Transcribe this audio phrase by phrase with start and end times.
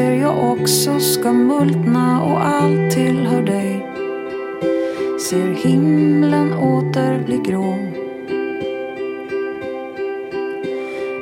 [0.00, 3.86] inser jag också ska multna och allt tillhör dig.
[5.20, 7.78] Ser himlen åter bli grå.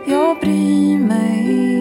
[0.07, 1.78] Jag bryr mig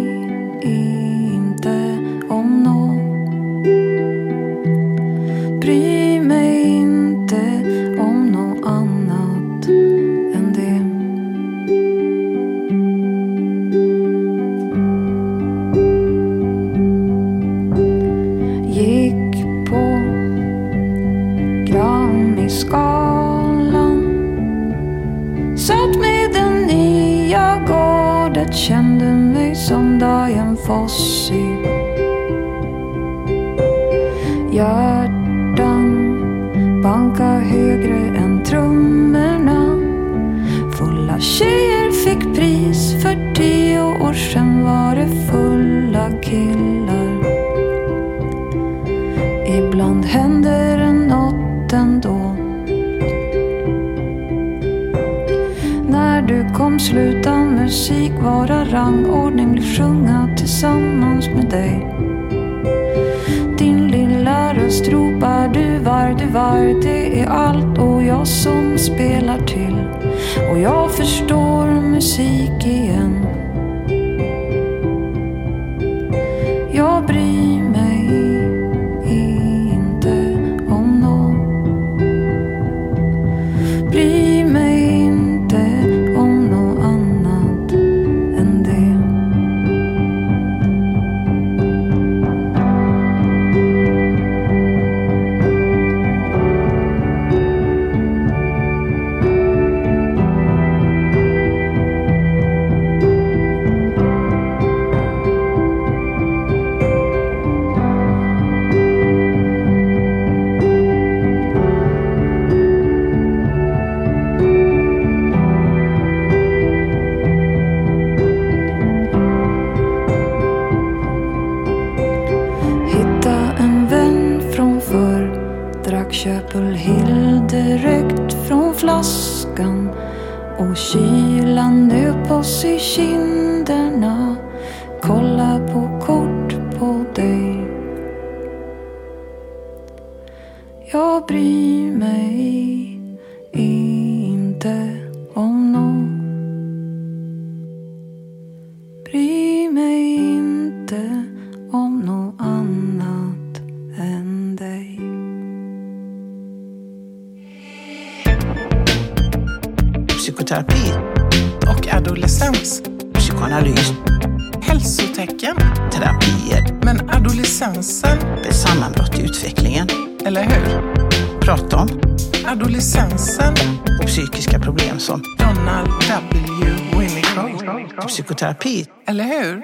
[178.54, 178.86] parterapi.
[179.06, 179.64] Eller hur?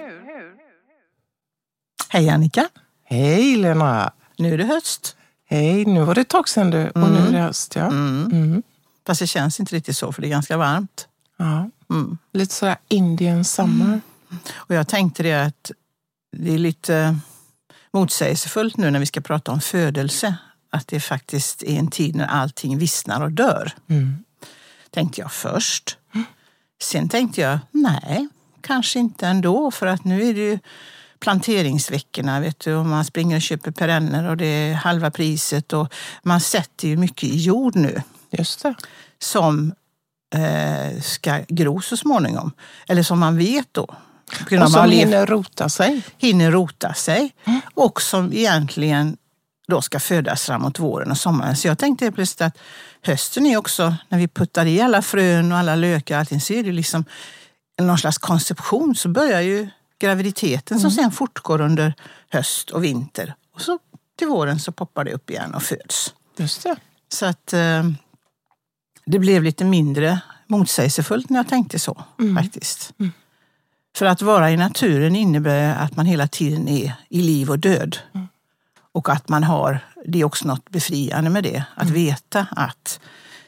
[2.10, 2.70] Hej Annika!
[3.04, 4.14] Hej Lena!
[4.38, 5.16] Nu är det höst.
[5.46, 7.12] Hej, nu var det ett tag sedan du och mm.
[7.12, 7.34] nu är mm.
[7.34, 7.76] det höst.
[7.76, 7.86] Ja.
[7.86, 8.32] Mm.
[8.32, 8.64] Mm.
[9.08, 11.08] Fast det känns inte riktigt så för det är ganska varmt.
[11.38, 11.70] Ja.
[11.90, 12.18] Mm.
[12.34, 13.86] Lite sådär Indian summer.
[13.86, 14.02] Mm.
[14.54, 15.72] Och jag tänkte det att
[16.38, 17.18] det är lite
[17.94, 20.36] motsägelsefullt nu när vi ska prata om födelse.
[20.70, 23.72] Att det faktiskt är en tid när allting vissnar och dör.
[23.88, 24.24] Mm.
[24.90, 25.98] Tänkte jag först.
[26.82, 28.28] Sen tänkte jag, nej,
[28.64, 30.60] kanske inte ändå för att nu är det ju
[31.20, 35.94] planteringsveckorna vet du, och man springer och köper perenner och det är halva priset och
[36.24, 38.02] man sätter ju mycket i jord nu
[38.32, 38.76] Just det.
[39.20, 39.74] som
[40.36, 42.52] eh, ska gro så småningom.
[42.88, 43.88] Eller som man vet då.
[44.64, 46.02] Och som hinner rota sig.
[46.18, 47.36] hinner rota sig
[47.74, 49.18] och som egentligen
[49.68, 51.56] då ska födas framåt våren och sommaren.
[51.56, 52.58] Så jag tänkte plötsligt att
[53.02, 56.54] hösten är också, när vi puttar i alla frön och alla lökar och allting, så
[56.54, 57.06] är det liksom
[57.82, 58.96] någon slags konception.
[58.96, 61.94] Så börjar ju graviditeten som sen fortgår under
[62.30, 63.36] höst och vinter.
[63.56, 63.80] Och så
[64.18, 66.14] till våren så poppar det upp igen och föds.
[66.38, 66.76] Just det.
[67.10, 67.84] Så att eh,
[69.06, 72.04] det blev lite mindre motsägelsefullt när jag tänkte så
[72.36, 72.94] faktiskt.
[73.96, 77.98] För att vara i naturen innebär att man hela tiden är i liv och död.
[78.92, 83.00] Och att man har, det är också något befriande med det, att veta att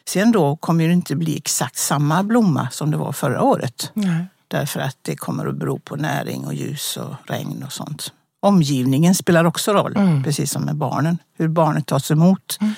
[0.10, 3.92] sen då kommer det inte bli exakt samma blomma som det var förra året.
[3.94, 4.26] Nej.
[4.48, 8.14] Därför att det kommer att bero på näring och ljus och regn och sånt.
[8.40, 11.18] Omgivningen spelar också roll, precis som med barnen.
[11.38, 12.74] Hur barnet tas emot Nu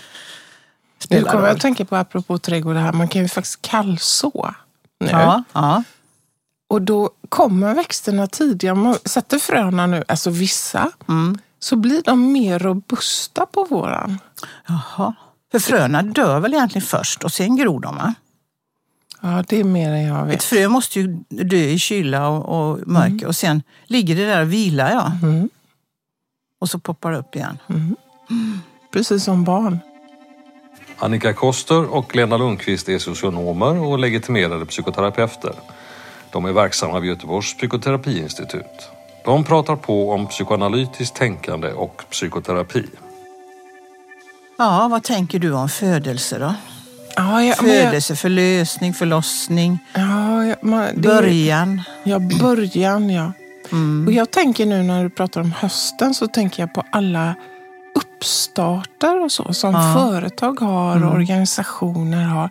[0.99, 4.53] spelar kommer jag att tänka på, apropå trädgård, här, man kan ju faktiskt kallså
[4.99, 5.07] nu.
[5.11, 5.83] Ja, ja.
[6.69, 8.73] Och då kommer växterna tidigare.
[8.73, 11.37] Om man sätter fröna nu, alltså vissa, Mm.
[11.59, 14.19] så blir de mer robusta på våren.
[14.67, 15.13] Jaha.
[15.51, 17.95] För fröna dör väl egentligen först och sen gror de?
[17.95, 18.13] Va?
[19.21, 20.43] Ja, det är mer än jag Ett vet.
[20.43, 24.53] frö måste ju dö i kyla och, och mörker och sen ligger det där och
[24.53, 24.91] vilar.
[24.91, 25.11] Ja.
[25.27, 25.49] Mm.
[26.59, 27.57] Och så poppar det upp igen.
[28.93, 29.79] Precis som barn.
[30.97, 35.53] Annika Koster och Lena Lundqvist är socionomer och legitimerade psykoterapeuter.
[36.31, 38.89] De är verksamma vid Göteborgs psykoterapiinstitut.
[39.25, 42.85] De pratar på om psykoanalytiskt tänkande och psykoterapi.
[44.57, 46.53] Ja, vad tänker du om födelse då?
[47.15, 51.81] Ja, jag, Födelse, förlösning, förlossning, ja, ja, man, det, början.
[52.03, 53.31] Ja, början ja.
[53.71, 54.07] Mm.
[54.07, 57.35] Och jag tänker nu när du pratar om hösten så tänker jag på alla
[57.95, 59.93] uppstarter och så som Ja.
[59.97, 61.09] företag har Mm.
[61.09, 62.49] och organisationer har.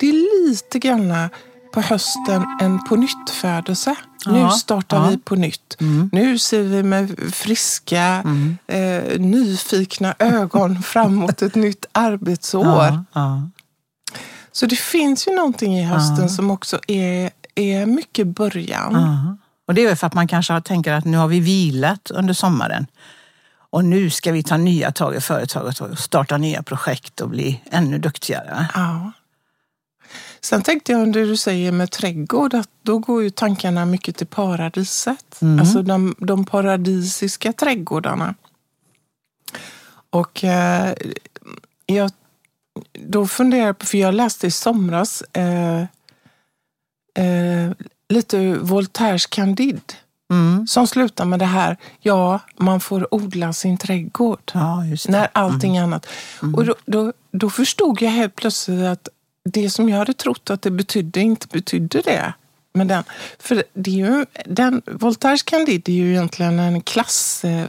[0.00, 1.28] Det är lite grann
[1.76, 3.94] på hösten en på nytt-födelse.
[4.26, 5.08] Nu Ja, startar ja.
[5.08, 5.76] vi på nytt.
[5.80, 6.10] Mm.
[6.12, 8.24] Nu ser vi med friska,
[8.66, 12.66] eh, nyfikna ögon fram mot ett nytt arbetsår.
[12.66, 13.48] Ja, ja.
[14.52, 18.92] Så det finns ju någonting i hösten som också är, är mycket början.
[18.92, 19.36] Ja.
[19.66, 22.34] Och det är väl för att man kanske tänker att nu har vi vilat under
[22.34, 22.86] sommaren.
[23.70, 27.62] Och nu ska vi ta nya tag i företaget och starta nya projekt och bli
[27.70, 28.66] ännu duktigare.
[28.74, 29.12] Ja.
[30.40, 34.26] Sen tänkte jag under du säger med trädgård att då går ju tankarna mycket till
[34.26, 35.42] paradiset.
[35.42, 35.60] Mm.
[35.60, 38.34] Alltså de, de paradisiska trädgårdarna.
[40.10, 40.94] Och eh,
[41.86, 42.10] jag
[42.92, 45.80] då funderar jag på, för jag läste i somras eh,
[47.24, 47.72] eh,
[48.08, 49.80] lite Voltaires Candide.
[50.30, 50.66] Mm.
[50.66, 54.52] Som slutar med det här, ja, man får odla sin trädgård.
[54.54, 55.08] Ja, det.
[55.08, 56.06] När allting annat.
[56.54, 59.08] Och då, då, då förstod jag helt plötsligt att
[59.46, 62.32] det som jag hade trott att det betydde inte betydde det.
[62.72, 63.04] Men den,
[63.38, 67.66] för det är ju, den, Voltaires Candide är ju egentligen en klass, eh,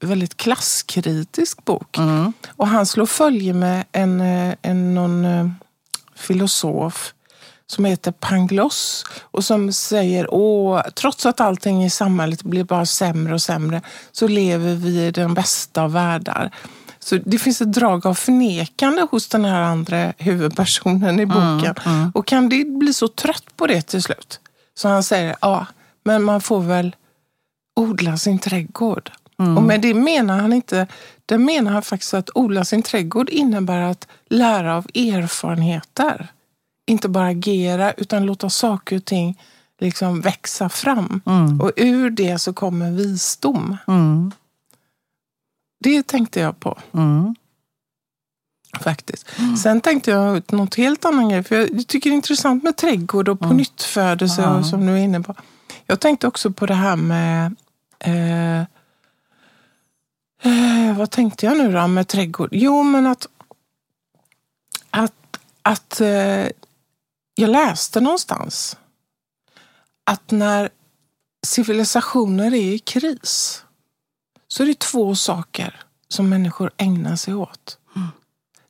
[0.00, 1.98] väldigt klasskritisk bok.
[1.98, 2.32] Mm.
[2.48, 5.48] Och han slår följe med en, eh, en någon eh,
[6.16, 7.14] filosof
[7.66, 13.34] som heter Pangloss och som säger åh, trots att allting i samhället blir bara sämre
[13.34, 16.50] och sämre så lever vi i den bästa av världar.
[17.04, 21.74] Så det finns ett drag av förnekande hos den här andra huvudpersonen i boken.
[22.14, 24.40] Och Candide blir så trött på det till slut.
[24.74, 25.66] Så han säger, ja,
[26.04, 26.96] men man får väl
[27.76, 29.10] odla sin trädgård.
[29.56, 30.86] Och med det menar han inte,
[31.26, 36.28] det menar han faktiskt att odla sin trädgård innebär att lära av erfarenheter.
[36.86, 39.40] Inte bara agera utan låta saker och ting
[39.80, 41.20] liksom växa fram.
[41.62, 43.76] Och ur det så kommer visdom.
[43.88, 44.32] Mm.
[45.84, 47.34] Det tänkte jag på Mm.
[48.80, 49.26] faktiskt.
[49.62, 51.42] Sen tänkte jag ut något helt annat grej.
[51.44, 54.54] För jag tycker det är intressant med trädgård och på nyttfödelse Ja.
[54.58, 55.34] och som du är inne på.
[55.86, 57.56] Jag tänkte också på det här med
[57.98, 58.60] eh,
[60.42, 62.48] eh, vad tänkte jag nu då med trädgård?
[62.52, 63.26] Jo, men att,
[64.90, 66.46] att, att eh,
[67.34, 68.76] jag läste någonstans
[70.04, 70.68] att när
[71.46, 73.63] civilisationer är i kris
[74.54, 77.78] så är det två saker som människor ägnar sig åt.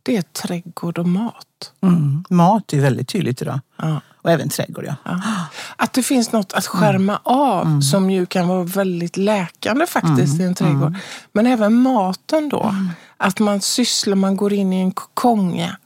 [0.02, 1.72] det är trädgård och mat.
[1.80, 2.24] Mm.
[2.30, 3.60] Mat är väldigt tydligt idag.
[3.76, 4.00] Ja.
[4.22, 4.96] Och även trädgård, ja.
[5.04, 5.20] Ja.
[5.76, 10.42] Att det finns något att skärma av som ju kan vara väldigt läkande faktiskt i
[10.42, 10.94] en trädgård.
[11.32, 12.74] Men även maten då.
[13.16, 15.76] Att man sysslar, man går in i en kokonga.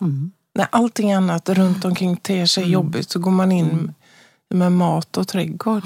[0.55, 3.95] När allting annat runt omkring ter sig jobbigt så går man in
[4.51, 5.83] med mat och trädgård.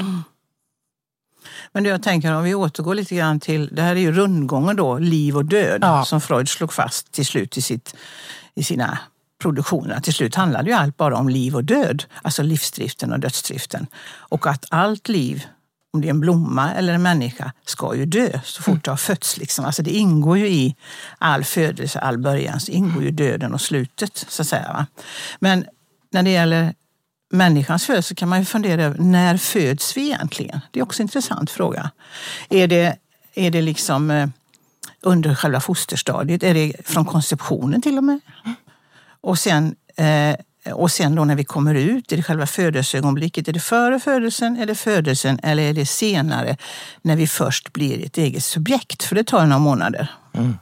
[1.72, 4.99] Men jag tänker om vi återgår lite grann till, det här är ju rundgången då,
[4.99, 6.04] liv och död, Ja.
[6.04, 7.94] som Freud slog fast till slut i, sitt,
[8.54, 8.99] i sina
[9.42, 10.00] produktioner.
[10.00, 13.87] Till slut handlade ju allt bara om liv och död, alltså livsdriften och dödsdriften.
[14.16, 15.44] Och att allt liv,
[15.92, 18.96] om det är en blomma eller en människa, ska ju dö så fort det har
[18.96, 19.37] fötts.
[19.38, 19.64] Liksom.
[19.64, 20.76] Alltså det ingår ju i
[21.18, 24.25] all födelse, all början, så ingår ju döden och slutet.
[24.28, 24.72] så att säga.
[24.72, 24.87] Va?
[25.40, 25.64] Men
[26.12, 26.75] när det gäller
[27.33, 30.61] människans födelse kan man ju fundera över när föds vi egentligen?
[30.71, 31.91] Det är också en intressant fråga.
[32.49, 32.97] Är det,
[33.35, 34.29] är det liksom eh,
[35.01, 36.43] under själva fosterstadiet?
[36.43, 38.21] Är det från konceptionen till och med?
[39.21, 43.49] Och sen, eh, och sen då när vi kommer ut, är det själva födelseögonblicket?
[43.49, 46.57] Är det före födelsen, är det födelsen eller är det senare
[47.03, 49.03] när vi först blir ett eget subjekt?
[49.03, 50.09] För det tar några månader.
[50.33, 50.55] Mm.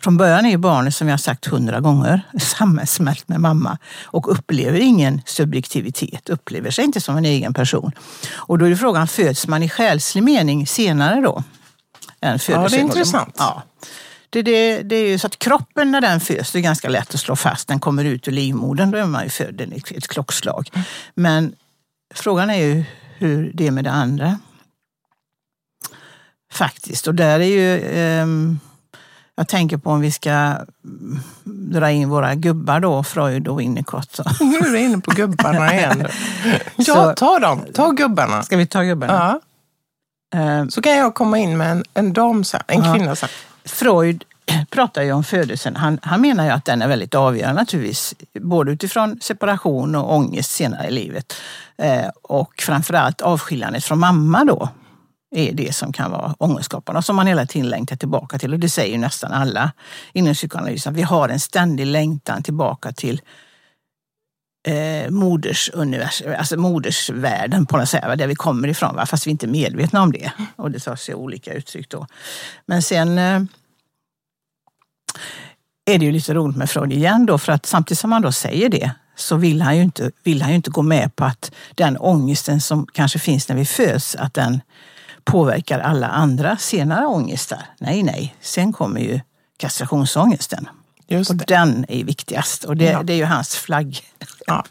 [0.00, 4.80] Från början är barnet, som jag har sagt hundra gånger, sammansmält med mamma och upplever
[4.80, 7.92] ingen subjektivitet, upplever sig inte som en egen person.
[8.34, 11.42] Och då är frågan, föds man i själslig mening senare då?
[12.20, 12.82] Än födelseögonblicket?
[12.96, 13.34] intressant.
[13.38, 13.62] Ja.
[14.30, 17.14] Det, det, det är ju så att kroppen när den föds, det är ganska lätt
[17.14, 19.90] att slå fast, den kommer ut ur livmodern, då är man ju född i ett-
[19.92, 20.70] ett klockslag.
[21.14, 21.54] Men
[22.14, 22.84] frågan är ju
[23.18, 24.38] hur det är med det andra.
[26.52, 28.60] Faktiskt, och där är ju ehm,
[29.38, 34.20] jag tänker på om vi ska mm, dra in våra gubbar då, Freud och Winnicott.
[34.40, 36.06] Nu är du inne på gubbarna igen.
[36.76, 37.64] Ja, ta dem.
[37.74, 38.42] Ta gubbarna.
[38.42, 39.12] Ska vi ta gubbarna?
[40.32, 40.38] Ja.
[40.38, 42.94] Ehm, Så kan jag komma in med en, en dam sen, en Ja.
[42.94, 43.28] kvinna sen.
[43.64, 44.24] Freud
[44.70, 45.76] pratar ju om födelsen.
[45.76, 48.14] Han, han menar ju att den är väldigt avgörande naturligtvis.
[48.40, 51.34] Både utifrån separation och ångest senare i livet.
[51.82, 54.68] Eh, och framförallt avskiljandet från mamma då
[55.30, 58.52] är det som kan vara ångestskapande och som man hela tiden längtar tillbaka till.
[58.52, 59.72] Och det säger ju nästan alla
[60.12, 60.94] inom psykoanalysen.
[60.94, 63.20] Vi har en ständig längtan tillbaka till
[64.68, 65.70] eh, moders
[66.38, 69.06] alltså modersvärlden på något sätt, där vi kommer ifrån, va?
[69.06, 70.32] fast vi inte är medvetna om det.
[70.56, 72.06] Och det tar sig olika uttryck då.
[72.66, 73.42] Men sen eh,
[75.86, 78.32] är det ju lite roligt med Freud igen då, för att samtidigt som han då
[78.32, 81.52] säger det så vill han ju inte, vill han ju inte gå med på att
[81.74, 84.60] den ångesten som kanske finns när vi föds, att den
[85.32, 87.62] påverkar alla andra senare ångestar.
[87.78, 88.34] Nej, nej.
[88.40, 89.20] Sen kommer ju
[89.56, 90.68] kastrationsångesten.
[91.06, 91.44] Just Och det.
[91.48, 93.02] den är viktigast och det, Ja.
[93.02, 94.00] det är ju hans flagg.
[94.48, 94.64] Ja.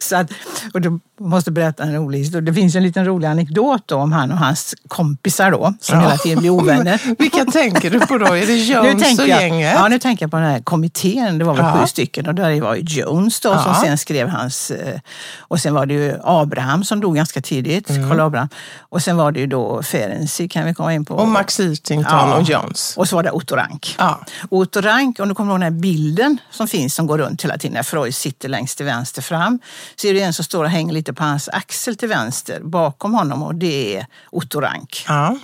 [0.00, 0.30] Så att,
[0.74, 2.40] och du måste berätta en rolig historia.
[2.40, 6.02] Det finns en liten rolig anekdot då om han och hans kompisar då, som Ja.
[6.04, 7.00] hela tiden blir ovänner.
[7.18, 8.26] Vilka tänker du på då?
[8.26, 9.74] Är det Jones och jag, gänget?
[9.74, 11.38] Ja, nu tänker jag på den här kommittén.
[11.38, 11.80] Det var väl Ja.
[11.80, 13.80] sju stycken och där var ju Jones då som Ja.
[13.84, 14.70] sen skrev hans...
[14.70, 15.00] eh,
[15.38, 18.48] Och sen var det ju Abraham som dog ganska tidigt, Karl Abraham.
[18.78, 21.14] Och sen var det ju då Ferenczi kan vi komma in på.
[21.14, 22.34] Och Max Eatington Ja.
[22.36, 22.96] och Jones.
[22.96, 23.94] Och så var det Otto Rank.
[23.98, 24.20] Ja.
[24.50, 27.58] Otto Rank, om du kommer ihåg den här bilden som finns som går runt hela
[27.58, 29.58] tiden när Freud sitter längst till vänster fram.
[29.96, 33.14] Så är det en som står och hänger lite på hans axel till vänster bakom
[33.14, 35.04] honom och det är Otto Rank.
[35.08, 35.38] Ja.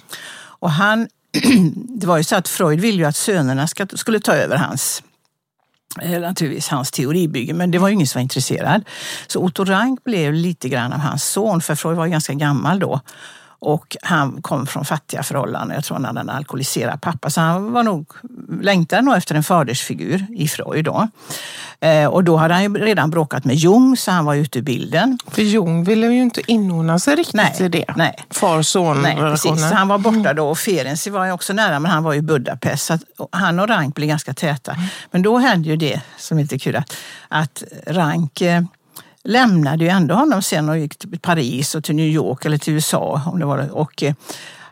[0.58, 1.08] Och han,
[1.88, 5.02] det var ju så att Freud ville ju att sönerna ska, skulle ta över hans
[6.02, 8.84] eh, naturligtvis hans teoribygge, men det var ju ingen som var intresserad.
[9.26, 13.00] Så Otto Rank blev lite grann av hans son, för Freud var ganska gammal då.
[13.58, 15.74] Och han kom från fattiga förhållanden.
[15.74, 17.30] Jag tror han hade en alkoholiserad pappa.
[17.30, 18.06] Så han var nog,
[18.60, 21.08] längtade nog efter en fadersfigur i Freud då.
[21.80, 24.62] Eh, och då hade han ju redan bråkat med Jung, så han var ute ur
[24.62, 25.18] bilden.
[25.28, 27.84] För Jung ville ju inte inordna sig riktigt Nej, i det.
[27.96, 28.14] nej.
[28.16, 28.38] Precis.
[28.40, 29.72] Så Far-son-relationen.
[29.72, 32.86] han var borta då och Ferenczi var ju också nära, men han var i Budapest.
[32.86, 32.98] Så
[33.32, 34.76] han och Rank blev ganska täta.
[35.10, 36.92] Men då hände ju det som är lite kul, att,
[37.28, 38.62] att Rank eh,
[39.26, 42.74] lämnade ju ändå honom sen och gick till Paris och till New York eller till
[42.74, 43.22] USA.
[43.26, 44.14] Om det var, och eh,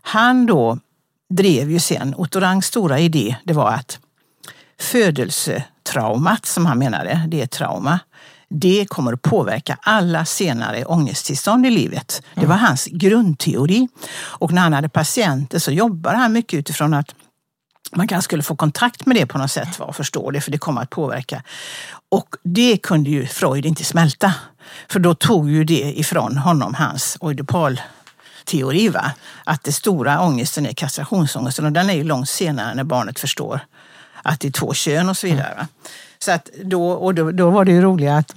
[0.03, 0.79] han då
[1.31, 3.99] drev ju sen, Otto Ranks stora idé, det var att
[4.81, 8.01] födelsetraumat, som han menade, det är trauma,
[8.49, 12.23] det kommer att påverka alla senare ångesttillstånd i livet.
[12.35, 13.89] Det var hans grundteori.
[14.17, 17.15] Och när han hade patienter så jobbade han mycket utifrån att
[17.97, 20.51] man kanske skulle få kontakt med det på något sätt va, och förstå det, för
[20.51, 21.43] det kommer att påverka.
[22.15, 24.35] Och det kunde ju Freud inte smälta.
[24.89, 28.89] För då tog ju det ifrån honom hans oidipalteori.
[28.89, 29.13] Va?
[29.45, 33.61] Att det stora ångesten är kastrationsångesten och den är ju långt senare när barnet förstår
[34.23, 35.55] att det är två kön och så vidare.
[35.59, 35.67] Va?
[36.19, 38.35] Så att då, och då, då var det ju roligt att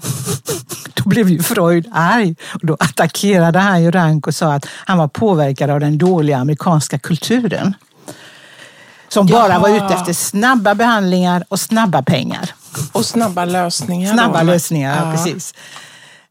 [0.94, 2.36] då blev ju Freud arg.
[2.54, 6.38] Och då attackerade han ju Rank och sa att han var påverkad av den dåliga
[6.38, 7.76] amerikanska kulturen.
[9.08, 12.54] Som bara var ute efter snabba behandlingar och snabba pengar.
[12.92, 14.14] Och snabba lösningar.
[14.14, 14.46] Snabba då.
[14.46, 15.12] lösningar, ja.
[15.12, 15.54] Precis.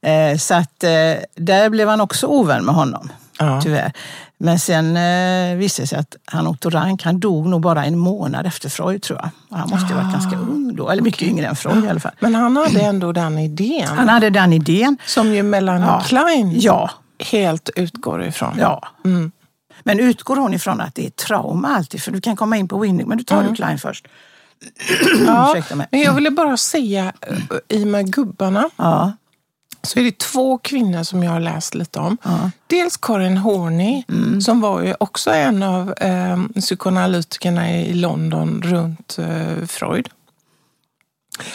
[0.02, 0.90] Eh, så att eh,
[1.34, 3.60] där blev han också ovän med honom, Ja.
[3.62, 3.92] tyvärr.
[4.38, 7.98] Men sen eh, visade det sig att han Otto Rank, han dog nog bara en
[7.98, 9.58] månad efter Freud tror jag.
[9.58, 12.12] Han måste ha varit ganska ung då, eller mycket yngre än Freud i alla fall.
[12.20, 13.88] Men han hade ändå den idén.
[13.88, 14.96] Han hade den idén.
[15.06, 16.00] Som ju Melanie Ja.
[16.06, 18.56] Klein Ja, helt utgår ifrån.
[18.58, 18.88] ja.
[19.04, 19.32] Mm.
[19.84, 22.02] Men utgår hon ifrån att det är trauma alltid?
[22.02, 24.06] För du kan komma in på Winning, men du tar du Klein först.
[25.26, 29.12] Ja, men jag ville bara säga, eh, i med gubbarna, Ja,
[29.86, 32.18] så är det två kvinnor som jag har läst lite om.
[32.22, 32.50] Ja.
[32.66, 34.02] Dels Karin Horney,
[34.40, 40.08] som var ju också en av eh, psykoanalytikerna i London runt eh, Freud.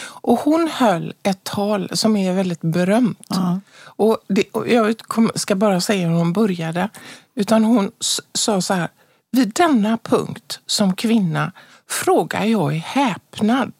[0.04, 3.26] Och hon höll ett tal som är väldigt berömt.
[3.28, 3.60] Ja.
[3.84, 4.94] Och, det, och jag
[5.34, 6.88] ska bara säga hur hon började.
[7.34, 7.90] Utan hon
[8.34, 8.88] sa så här,
[9.30, 11.52] vid denna punkt som kvinna
[11.92, 13.72] frågar jag i häpnad,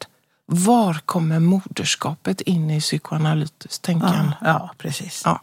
[0.45, 4.31] var kommer moderskapet in i psykoanalytiskt tänkande?
[4.41, 5.21] ja, ja precis.
[5.25, 5.41] Ja.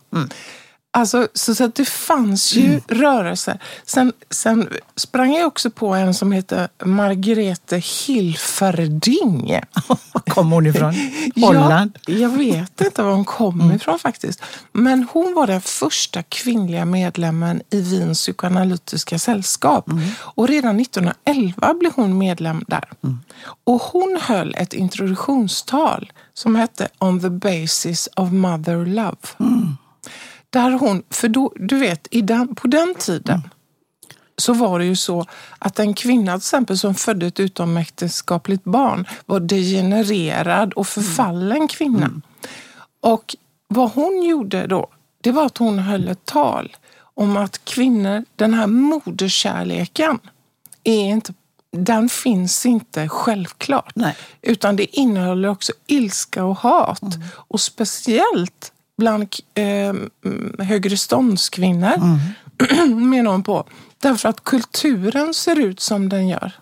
[0.92, 2.80] Alltså, så, så det fanns ju Mm.
[2.88, 3.58] rörelser.
[3.86, 9.60] Sen, sen sprang jag också på en som heter Margrethe Hilferding.
[10.12, 10.94] Var kom hon ifrån?
[11.36, 11.98] Holland?
[12.06, 13.76] Ja, jag vet inte var hon kom Mm.
[13.76, 14.42] ifrån faktiskt.
[14.72, 19.88] Men hon var den första kvinnliga medlemmen i Wiens psykoanalytiska sällskap.
[19.90, 20.08] Mm.
[20.18, 22.84] Och redan 1911 blev hon medlem där.
[23.04, 23.18] Mm.
[23.64, 29.16] Och hon höll ett introduktionstal som hette On the basis of mother love.
[30.54, 30.70] Mm.
[30.70, 33.42] Där hon, för då, du vet, i den, på den tiden
[34.36, 35.26] så var det ju så
[35.58, 42.10] att en kvinna till exempel som födde ett utomäktenskapligt barn var degenererad och förfallen kvinna.
[43.00, 43.36] Och
[43.68, 44.88] vad hon gjorde då,
[45.20, 46.76] det var att hon höll ett tal
[47.14, 50.18] om att kvinnor, den här moderskärleken,
[50.84, 51.34] är inte,
[51.72, 53.92] den finns inte självklart.
[53.94, 54.16] Nej.
[54.42, 57.02] Utan det innehåller också ilska och hat.
[57.32, 59.22] Och speciellt bland
[59.54, 62.20] eh, mm, högre ståndskvinnor,
[62.94, 63.64] menar hon på.
[63.98, 66.52] Därför att kulturen ser ut som den gör.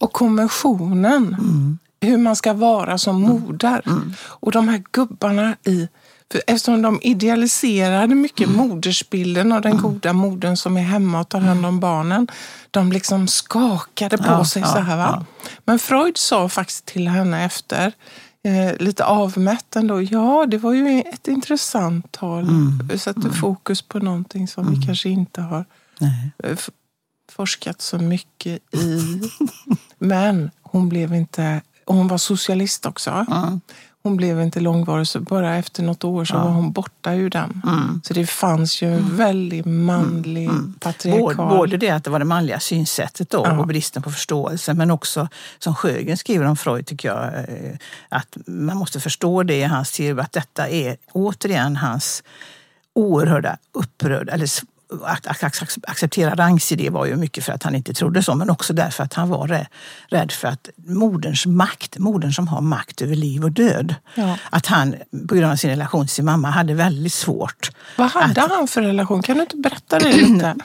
[0.00, 1.36] Och konventionen,
[2.00, 3.82] hur man ska vara som moder.
[4.20, 5.88] Och de här gubbarna i...
[6.32, 11.40] För eftersom de idealiserade mycket modersbilden av den goda modern som är hemma och tar
[11.40, 12.28] hand om barnen.
[12.70, 14.96] De liksom skakade på Ja, sig ja, så här.
[14.96, 15.24] Va?
[15.64, 17.92] Men Freud sa faktiskt till henne efter,
[18.48, 22.48] eh, lite avmätt ändå, ja det var ju ett intressant tal.
[22.48, 22.98] Mm.
[22.98, 25.64] Satte fokus på någonting som vi kanske inte har
[25.98, 26.30] Nej.
[26.44, 26.58] eh,
[27.32, 29.20] forskat så mycket i.
[29.98, 33.26] Men hon blev inte, och hon var socialist också.
[33.28, 33.58] Ja.
[34.02, 37.62] Hon blev inte långvarig, så bara efter något år så var hon borta ur den.
[38.04, 41.36] Så det fanns ju en väldigt manlig patriarkal...
[41.36, 43.58] Både, både det att det var det manliga synsättet då Ja.
[43.58, 47.76] och bristen på förståelse men också som Sjögren skriver om Freud tycker jag eh,
[48.08, 52.22] att man måste förstå det i hans teori att detta är återigen hans
[52.94, 54.46] oerhörda upprörda eller
[55.04, 58.50] att att ac- acceptera rangsidé var ju mycket för att han inte trodde så men
[58.50, 59.66] också därför att han var rä-
[60.08, 64.36] rädd för att moderns makt, modern som har makt över liv och död, Ja.
[64.50, 64.94] att han
[65.28, 68.82] på grund av sin relation till sin mamma hade väldigt svårt Vad hade han för
[68.82, 69.22] relation?
[69.22, 70.54] Kan du inte berätta det lite?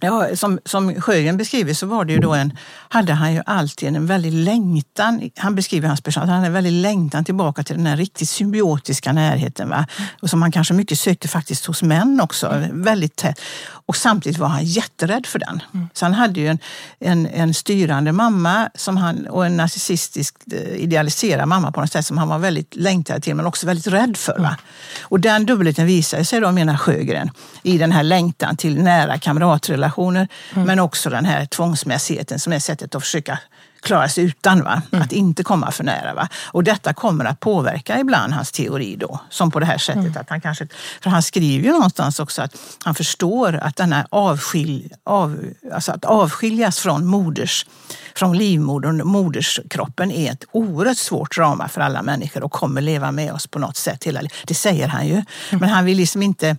[0.00, 2.52] Ja, som, som Sjögren beskriver så var det ju då en,
[2.88, 6.72] hade han ju alltid en väldig längtan, han beskriver hans person, han hade en väldig
[6.72, 9.68] längtan tillbaka till den här riktigt symbiotiska närheten.
[9.68, 9.86] Va?
[10.22, 13.40] Och som han kanske mycket sökte faktiskt hos män också, väldigt tätt.
[13.86, 15.62] Och samtidigt var han jätterädd för den.
[15.92, 16.58] Så han hade ju en,
[16.98, 22.06] en, en styrande mamma som han, och en narcissistiskt eh, idealiserad mamma på något sätt
[22.06, 24.38] som han var väldigt längtad till men också väldigt rädd för.
[24.38, 24.56] Va?
[25.02, 27.30] Och den dubbelheten visar sig då, menar Sjögren,
[27.62, 32.94] i den här längtan till nära kamratrelationer men också den här tvångsmässigheten som är sättet
[32.94, 33.38] att försöka
[33.80, 34.82] klara sig utan, va?
[34.90, 36.14] att inte komma för nära.
[36.14, 36.28] Va?
[36.46, 40.16] Och detta kommer att påverka ibland hans teori då, som på det här sättet.
[40.16, 40.66] Att han kanske,
[41.02, 45.38] för han skriver ju någonstans också att han förstår att denna avskilj, av,
[45.72, 47.66] alltså att avskiljas från moders,
[48.14, 53.32] från livmodern, moderskroppen är ett oerhört svårt drama för alla människor och kommer leva med
[53.32, 54.36] oss på något sätt hela livet.
[54.46, 55.22] Det säger han ju.
[55.50, 56.56] Men han vill liksom inte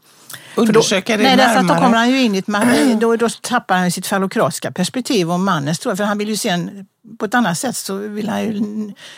[0.56, 1.86] Undersöka det nej, därför att då närmare.
[1.86, 5.46] kommer han ju in i ett, ma- då, då tappar han sitt fallokratiska perspektiv om
[5.46, 6.86] mannens för han vill ju se en,
[7.20, 8.62] på ett annat sätt så vill han ju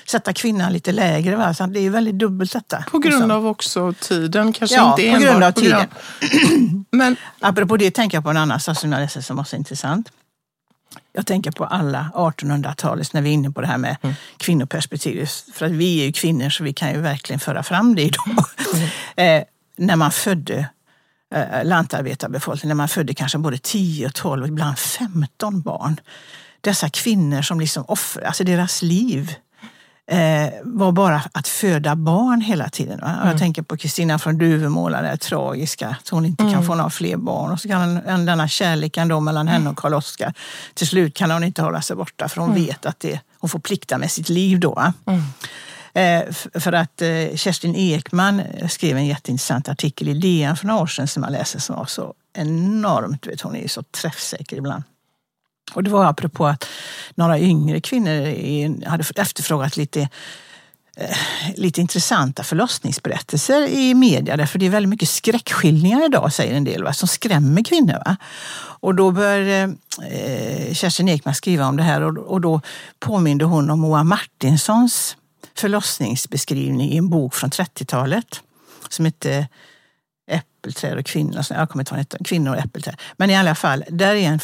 [0.05, 1.35] sätta kvinnan lite lägre.
[1.35, 1.53] Va?
[1.53, 2.83] Så det är ju väldigt dubbelt detta.
[2.91, 3.31] På grund liksom.
[3.31, 5.87] av också tiden, kanske Ja, inte på grund av på grund
[6.91, 9.55] Men Apropå det tänker jag på en annan sak som jag läste som var så
[9.55, 10.11] intressant.
[11.13, 14.15] Jag tänker på alla 1800-talet när vi är inne på det här med Mm.
[14.37, 15.29] kvinnoperspektivet.
[15.53, 18.45] För att vi är ju kvinnor så vi kan ju verkligen föra fram det idag.
[19.15, 19.43] eh,
[19.77, 20.69] när man födde
[21.35, 25.99] eh, lantarbetarbefolkningen, när man födde kanske både 10, 12 och ibland 15 barn.
[26.63, 29.35] Dessa kvinnor som liksom offrar, alltså deras liv
[30.07, 32.99] eh, var bara att föda barn hela tiden.
[32.99, 33.27] Mm.
[33.27, 36.55] Jag tänker på Kristina från Duvemåla, det tragiska, att hon inte mm.
[36.55, 37.51] kan få några fler barn.
[37.51, 40.33] Och så kan en, denna kärleken då mellan henne och Karl-Oskar,
[40.73, 42.65] till slut kan hon inte hålla sig borta för hon mm.
[42.65, 44.93] vet att det, hon får plikta med sitt liv då.
[45.05, 45.23] Mm.
[45.93, 50.87] Eh, för att eh, Kerstin Ekman skrev en jätteintressant artikel i DN för några år
[50.87, 54.83] sedan som man läser som var så enormt, vet, hon är så träffsäker ibland.
[55.73, 56.65] Och det var apropå att
[57.15, 60.09] några yngre kvinnor hade efterfrågat lite
[60.97, 61.17] eh,
[61.55, 64.37] lite intressanta förlossningsberättelser i media.
[64.37, 68.01] Därför det är väldigt mycket skräckskildringar idag, säger en del, va, som skrämmer kvinnor.
[68.05, 68.17] Va?
[68.79, 69.75] Och då började
[70.09, 72.61] eh, Kerstin Ekman skriva om det här och, och då
[72.99, 75.17] påminde hon om Moa Martinsons
[75.55, 78.41] förlossningsbeskrivning i en bok från 30-talet
[78.89, 79.47] som hette
[80.63, 81.41] äppelträd och kvinnor.
[81.49, 82.95] Jag kommer inte ihåg kvinnor och äppelträd.
[83.17, 84.39] Men i alla fall, där är en,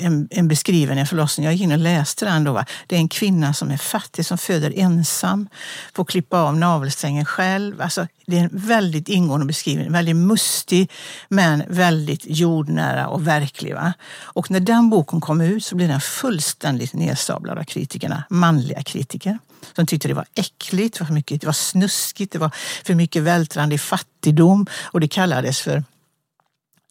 [0.00, 1.44] en, en beskriven en förlossning.
[1.44, 2.52] Jag gick in och läste den då.
[2.52, 2.66] Va?
[2.86, 5.48] Det är en kvinna som är fattig, som föder ensam,
[5.94, 7.80] får klippa av navelsträngen själv.
[7.80, 10.90] Alltså, det är en väldigt ingående beskrivning, väldigt mustig
[11.28, 13.74] men väldigt jordnära och verklig.
[13.74, 13.92] Va?
[14.22, 19.38] Och när den boken kom ut så blev den fullständigt nedsablad av kritikerna, manliga kritiker
[19.72, 22.50] som tyckte det var äckligt, det var, för mycket, det var snuskigt, det var
[22.84, 25.84] för mycket vältrande i fattigdom och det kallades för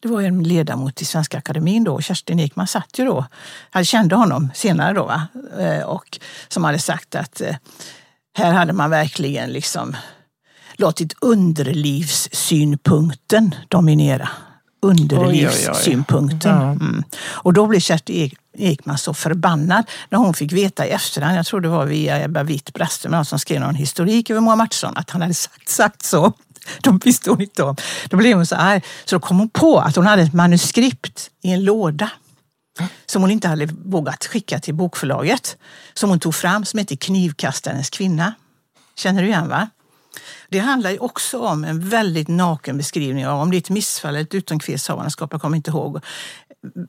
[0.02, 3.26] det var en ledamot i Svenska Akademin då, Kerstin Ekman satt ju då,
[3.72, 5.28] jag kände honom senare då, va?
[5.58, 7.56] Eh, och som hade sagt att eh,
[8.36, 9.96] här hade man verkligen liksom
[10.76, 14.28] låtit underlivssynpunkten dominera
[14.84, 16.58] underlivssynpunkten.
[16.58, 17.04] Mm.
[17.24, 21.60] Och då blev Kerstin Ekman så förbannad när hon fick veta i efterhand, jag tror
[21.60, 25.34] det var via Ebba Witt-Brattström som skrev någon historik över Moa Martinsson, att han hade
[25.34, 26.32] sagt, sagt så.
[26.80, 27.76] De visste hon inte om.
[28.08, 28.82] Då blev hon så arg.
[29.04, 32.10] Så då kom hon på att hon hade ett manuskript i en låda
[33.06, 35.56] som hon inte hade vågat skicka till bokförlaget.
[35.94, 38.34] Som hon tog fram som heter Knivkastarens kvinna.
[38.96, 39.68] Känner du igen va?
[40.48, 44.10] Det handlar ju också om en väldigt naken beskrivning av om det är ett missfall
[44.10, 46.00] eller ett utomkvedshavandeskap, jag kommer inte ihåg.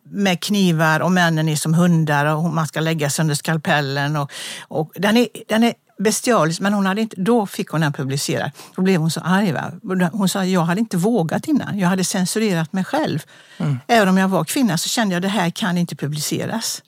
[0.03, 4.15] Med knivar och männen är som hundar och man ska lägga sig under skalpellen.
[4.15, 4.31] Och,
[4.67, 8.51] och den, är, den är bestialisk, men hon hade inte, då fick hon den publicerad.
[8.75, 9.51] Då blev hon så arg.
[9.51, 9.71] Va?
[10.11, 11.79] Hon sa jag hade inte vågat innan.
[11.79, 13.19] Jag hade censurerat mig själv.
[13.57, 13.79] Mm.
[13.87, 16.83] Även om jag var kvinna så kände jag att det här kan inte publiceras.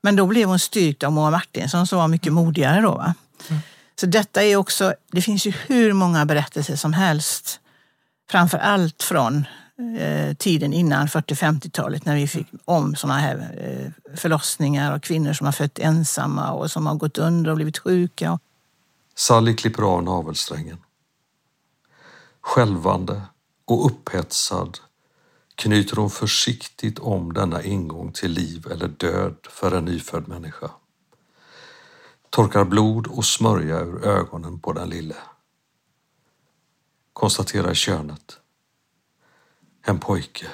[0.00, 2.90] Men då blev hon styrkt av Moa Martinsson som var mycket modigare då.
[2.90, 3.14] Va?
[3.48, 3.62] Mm.
[4.00, 7.60] Så detta är också, det finns ju hur många berättelser som helst.
[8.30, 9.44] Framför allt från
[9.98, 15.44] eh, tiden innan 40-50-talet när vi fick om sådana här eh, förlossningar och kvinnor som
[15.44, 18.38] har fött ensamma och som har gått under och blivit sjuka.
[19.14, 20.78] Sally klipper av navelsträngen.
[22.40, 23.22] Skälvande
[23.64, 24.78] och upphetsad
[25.54, 30.70] knyter hon försiktigt om denna ingång till liv eller död för en nyfödd människa
[32.30, 35.16] torkar blod och smörja ur ögonen på den lille.
[37.12, 38.40] Konstaterar könet.
[39.86, 40.46] En pojke.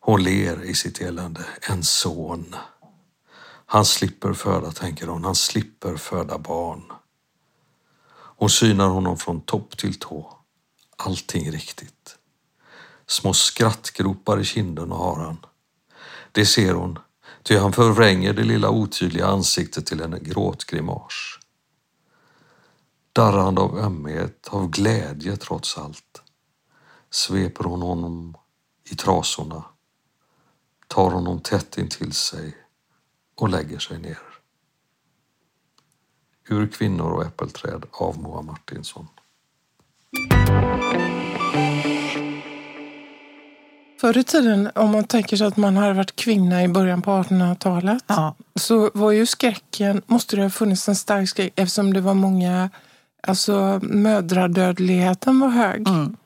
[0.00, 1.46] Hon ler i sitt elände.
[1.68, 2.54] En son.
[3.66, 5.24] Han slipper föda, tänker hon.
[5.24, 6.92] Han slipper föda barn.
[8.38, 10.38] Hon synar honom från topp till tå.
[10.96, 12.18] Allting riktigt.
[13.06, 15.46] Små skrattgropar i kinden har han.
[16.32, 16.98] Det ser hon
[17.46, 21.38] Ty han förvränger det lilla otydliga ansiktet till en gråtgrimas.
[23.12, 26.22] Darrande av ömhet, av glädje trots allt,
[27.10, 28.36] sveper hon honom
[28.90, 29.64] i trasorna,
[30.86, 32.56] tar honom tätt intill sig
[33.36, 34.22] och lägger sig ner.
[36.48, 39.08] Ur Kvinnor och äppelträd av Moa Martinsson.
[44.00, 47.10] Förr i tiden, om man tänker sig att man hade varit kvinna i början på
[47.10, 48.34] 1800-talet, ja.
[48.54, 52.70] så var ju skräcken, måste det ha funnits en stark skräck eftersom det var många,
[53.22, 55.88] alltså mödradödligheten var hög.
[55.88, 56.16] Mm.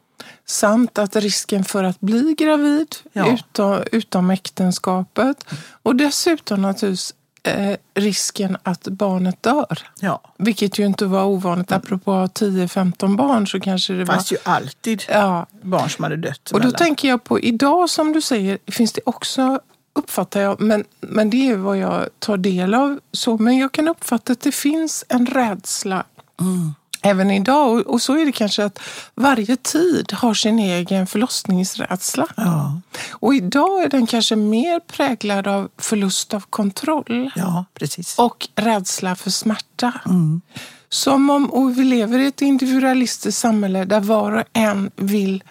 [0.47, 3.35] Samt att risken för att bli gravid ja.
[3.35, 5.45] utom, utom äktenskapet.
[5.83, 9.79] Och dessutom naturligtvis eh, risken att barnet dör.
[10.01, 10.21] Ja.
[10.37, 11.73] Vilket ju inte var ovanligt.
[11.73, 14.15] Apropå 10-15 barn så kanske det var...
[14.15, 15.47] fanns ju alltid ja.
[15.63, 16.51] barn som hade dött.
[16.51, 19.61] Och då tänker jag på idag som du säger finns det också
[19.93, 23.01] uppfattar jag, men, men det är vad jag tar del av.
[23.13, 26.05] Så, men jag kan uppfatta att det finns en rädsla
[26.41, 27.87] mm även idag.
[27.87, 28.79] Och, så är det kanske att
[29.15, 32.27] varje tid har sin egen förlossningsrädsla.
[32.37, 32.81] Ja.
[33.11, 37.31] Och idag är den kanske mer präglad av förlust av kontroll.
[37.37, 38.19] Ja, precis.
[38.19, 39.93] Och rädsla för smärta.
[40.07, 40.41] Mm.
[40.89, 45.45] Som om, och vi lever i ett individualistiskt samhälle där var och en vill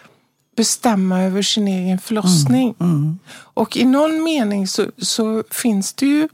[0.57, 2.75] bestämma över sin egen förlossning.
[2.79, 2.95] Mm.
[2.95, 3.19] Mm.
[3.31, 6.29] Och i någon mening så, så finns det ju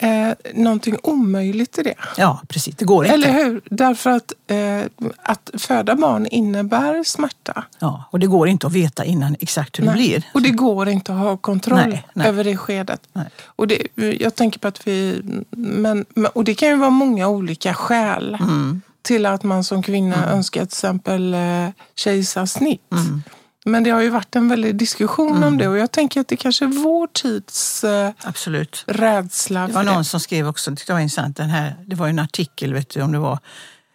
[0.00, 1.94] eh, någonting omöjligt i det.
[2.16, 2.76] Ja, precis.
[2.76, 3.14] Det går inte.
[3.14, 3.60] Eller hur?
[3.70, 7.64] Därför att, eh, att föda barn innebär smärta.
[7.78, 10.22] Ja, och det går inte att veta innan exakt hur det blir.
[10.34, 12.28] Och det går inte att ha kontroll Nej, nej.
[12.28, 13.00] över det skedet.
[13.12, 13.26] Nej.
[13.46, 13.82] Och det,
[14.20, 15.22] jag tänker på att vi...
[15.50, 16.04] Men,
[16.34, 18.80] och det kan ju vara många olika skäl Mm.
[19.02, 22.92] till att man som kvinna önskar till exempel eh, kejsarsnitt.
[22.92, 23.22] Mm.
[23.68, 26.36] Men det har ju varit en väldig diskussion om det och jag tänker att det
[26.36, 28.84] kanske är vår tids eh, Absolut.
[28.86, 29.92] rädsla Det var det.
[29.92, 32.18] någon som skrev också, det tyckte jag var intressant, den här, det var ju en
[32.18, 33.38] artikel, vet du om det var,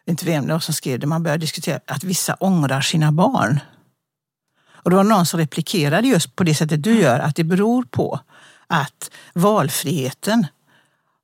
[0.06, 3.60] inte vem det var som skrev det, man började diskutera att vissa ångrar sina barn.
[4.84, 7.84] Och det var någon som replikerade just på det sättet du gör, att det beror
[7.84, 8.20] på
[8.68, 10.48] att valfriheten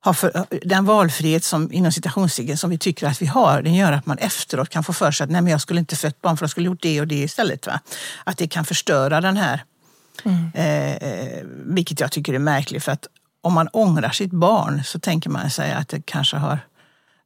[0.00, 3.92] har för, den valfrihet som inom citationstecken som vi tycker att vi har, den gör
[3.92, 6.36] att man efteråt kan få för sig att nej men jag skulle inte fött barn
[6.36, 7.66] för jag skulle gjort det och det istället.
[7.66, 7.80] Va?
[8.24, 9.64] Att det kan förstöra den här,
[10.54, 13.06] eh, vilket jag tycker är märkligt för att
[13.40, 16.58] om man ångrar sitt barn så tänker man sig att det kanske har,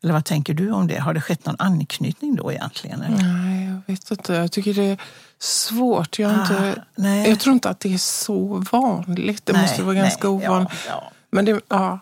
[0.03, 0.99] eller vad tänker du om det?
[0.99, 3.03] Har det skett någon anknytning då egentligen?
[3.03, 3.23] Eller?
[3.23, 4.35] Nej, jag vet inte.
[4.35, 4.99] Jag tycker det är
[5.39, 6.19] svårt.
[6.19, 7.29] Jag, har inte, Ah, nej.
[7.29, 9.47] jag tror inte att det är så vanligt.
[9.47, 10.73] Det måste vara ganska nej, ovanligt.
[10.87, 11.13] Ja, ja.
[11.31, 11.99] Men, det, ja.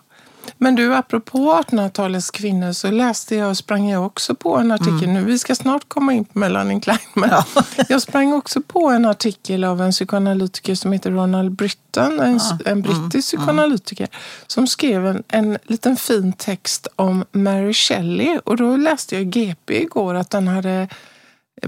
[0.57, 5.09] Men du, apropå 1800-talets kvinnor så läste jag och sprang jag också på en artikel.
[5.09, 6.99] Nu, vi ska snart komma in på Melanie Klein.
[7.13, 7.45] Men Ja.
[7.89, 12.19] jag sprang också på en artikel av en psykoanalytiker som heter Ronald Britton.
[12.19, 14.07] En, en brittisk psykoanalytiker.
[14.47, 18.37] Som skrev en, en liten fin text om Mary Shelley.
[18.45, 20.87] Och då läste jag i GP igår att den hade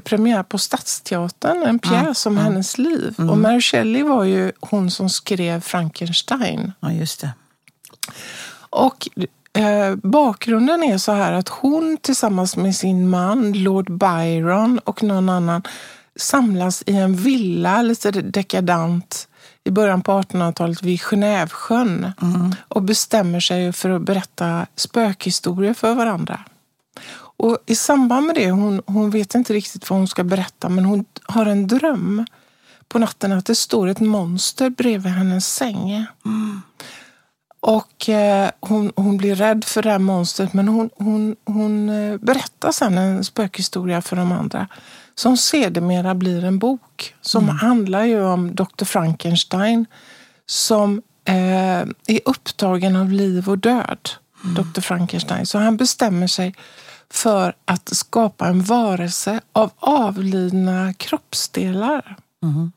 [0.03, 3.15] premiär på Stadsteatern, en pjäs om hennes liv.
[3.17, 6.71] Och Mary Shelley var ju hon som skrev Frankenstein.
[6.79, 7.29] ja, just det.
[8.73, 9.09] Och
[9.53, 15.29] eh, bakgrunden är så här att hon tillsammans med sin man, Lord Byron och någon
[15.29, 15.63] annan
[16.15, 19.27] samlas i en villa, lite dekadant,
[19.63, 22.11] i början på 1800-talet vid Genèvesjön
[22.67, 26.39] och bestämmer sig för att berätta spökhistorier för varandra.
[27.37, 30.85] Och I samband med det, hon, hon vet inte riktigt vad hon ska berätta, men
[30.85, 32.25] hon har en dröm
[32.87, 36.05] på natten att det står ett monster bredvid hennes säng.
[37.65, 42.17] Och eh, hon, hon blir rädd för det här monstret men hon, hon, hon eh,
[42.17, 44.67] berättar sen en spökhistoria för de andra.
[45.15, 48.85] Som sedermera blir en bok som handlar ju om Dr.
[48.85, 49.85] Frankenstein
[50.45, 54.09] som eh, är upptagen av liv och död.
[54.43, 54.81] Dr.
[54.81, 55.45] Frankenstein.
[55.45, 56.55] Så han bestämmer sig
[57.09, 62.17] för att skapa en varelse av avlidna kroppsdelar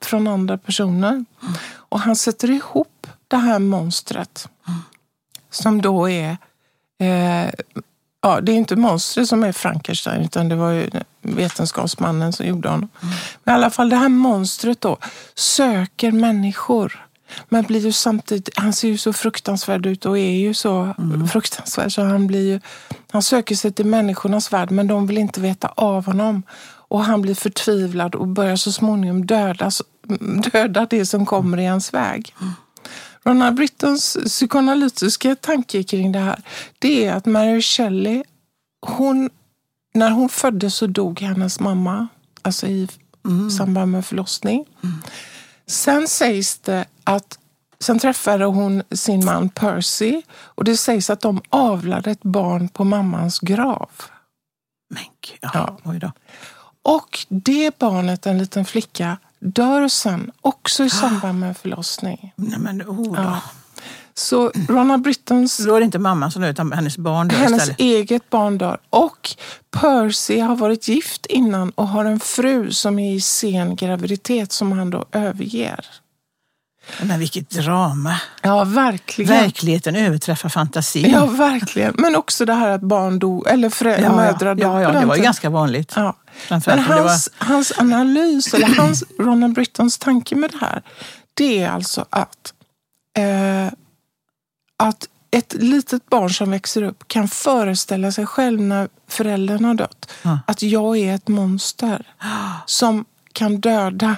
[0.00, 1.24] från andra personer.
[1.72, 4.48] Och han sätter ihop det här monstret
[5.56, 6.36] som då är...
[6.98, 7.50] Eh,
[8.22, 10.90] ja, det är inte monstret som är Frankenstein utan det var ju
[11.22, 12.88] vetenskapsmannen som gjorde honom.
[13.44, 14.96] Men i alla fall det här monstret då
[15.34, 17.06] söker människor.
[17.48, 20.94] Men blir ju samtidigt, han ser ju så fruktansvärd ut och är ju så
[21.32, 22.60] fruktansvärd så han blir ju,
[23.10, 26.42] han söker sig till människornas värld men de vill inte veta av honom.
[26.88, 29.70] Och han blir förtvivlad och börjar så småningom döda,
[30.52, 32.34] döda det som kommer i hans väg.
[33.26, 36.40] Ronald Brittons psykoanalytiska tanke kring det här,
[36.78, 38.22] det är att Mary Shelley,
[38.86, 39.30] hon,
[39.94, 42.08] när hon föddes så dog hennes mamma,
[42.42, 42.88] alltså i
[43.56, 44.64] samband med förlossning.
[45.66, 47.38] Sen sägs det att
[47.80, 52.84] Sen träffade hon sin man Percy och det sägs att de avlade ett barn på
[52.84, 53.90] mammans grav.
[54.90, 55.02] Men
[55.40, 56.12] ja, Ja.
[56.82, 62.32] Och det barnet, en liten flicka, dör sen också i samband med förlossning.
[62.36, 63.14] Nej, men, oh.
[63.16, 63.40] Ja.
[64.14, 67.62] Så Ronald Brittons Då är det inte mamman som dör utan hennes barn dör Hennes
[67.62, 67.80] istället.
[67.80, 68.78] eget barn dör.
[68.90, 69.30] Och
[69.70, 74.72] Percy har varit gift innan och har en fru som är i sen graviditet som
[74.72, 75.86] han då överger.
[77.02, 78.20] Men vilket drama.
[78.42, 79.28] Ja, verkligen.
[79.30, 81.10] Verkligheten överträffar fantasin.
[81.10, 81.94] Ja, verkligen.
[81.98, 84.64] Men också det här att barn dog, eller förä- ja, mödrar dog.
[84.64, 85.92] ja, ja, det var ju ganska vanligt.
[85.96, 86.16] Ja.
[86.50, 86.98] Men det var...
[86.98, 90.82] hans, hans analys, eller hans, Ronald Brittons tanke med det här,
[91.34, 92.52] det är alltså att,
[93.18, 93.72] eh,
[94.76, 100.12] att ett litet barn som växer upp kan föreställa sig själv när föräldern har dött,
[100.22, 100.38] Ja.
[100.46, 102.06] att jag är ett monster
[102.66, 103.04] som
[103.36, 104.16] kan döda,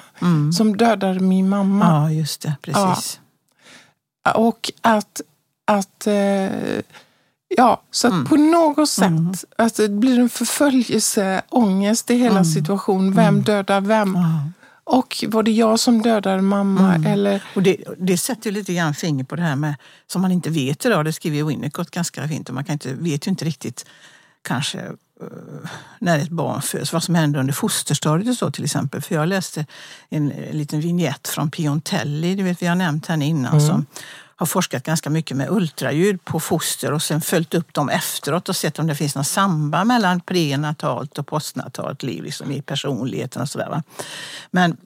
[0.57, 1.85] som dödar min mamma.
[1.85, 2.57] Ja, just det.
[2.63, 3.21] Precis.
[4.35, 5.21] Och att,
[5.67, 6.81] att eh,
[7.57, 8.25] ja, så att Mm.
[8.27, 13.15] på något sätt att det blir en förföljelseångest i hela situationen.
[13.15, 14.17] Vem dödar vem?
[14.17, 14.23] Mm.
[14.23, 14.51] Ja.
[14.85, 16.95] Och var det jag som dödade mamma?
[16.95, 17.13] Mm.
[17.13, 19.75] Eller, Och det, det sätter ju lite grann finger på det här med,
[20.07, 23.27] som man inte vet idag, det skriver Winnicott ganska fint, och man kan inte, vet
[23.27, 23.87] ju inte riktigt
[24.43, 24.93] kanske
[25.99, 29.03] när ett barn föds, vad som händer under fosterstadiet och så till exempel.
[29.03, 29.67] För jag läste
[30.09, 33.67] en, en liten vignett från Piontelli, det vet vi har nämnt henne innan, mm.
[33.67, 33.87] som
[34.39, 38.57] har forskat ganska mycket med ultraljud på foster och sen följt upp dem efteråt och
[38.57, 43.49] sett om det finns något samband mellan prenatalt och postnatalt liv liksom i personligheten och
[43.49, 43.83] sådär.
[44.51, 44.77] Men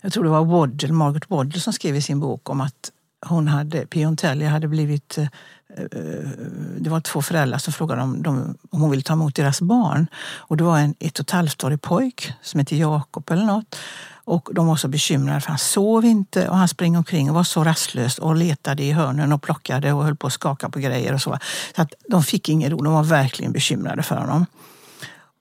[0.00, 2.90] jag tror det var Waddle, Margaret Waddle som skrev i sin bok om att
[3.26, 5.30] hon hade, Piontelli hade blivit eh, eh,
[5.76, 6.30] Eh, eh,
[6.78, 10.06] det var två föräldrar som frågade om, de, om hon ville ta emot deras barn.
[10.38, 13.76] Och det var en ett och ett halvt-årig pojk som hette Jakob eller något.
[14.24, 17.44] Och de var så bekymrade för han sov inte och han sprang omkring och var
[17.44, 21.14] så rastlös och letade i hörnen och plockade och höll på att skaka på grejer
[21.14, 21.38] och så.
[21.76, 24.46] Så att de fick ingen ro, de var verkligen bekymrade för honom.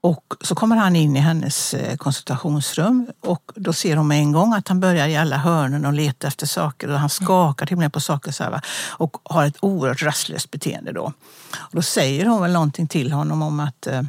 [0.02, 4.32] Och så kommer han in i hennes eh, konsultationsrum och då ser hon med en
[4.32, 7.76] gång att han börjar i alla hörnen och letar efter saker och han skakar till
[7.76, 11.14] och med på saker så här, och har ett oerhört rastlöst beteende då.
[11.56, 14.02] Och då säger hon väl någonting till honom om att eh,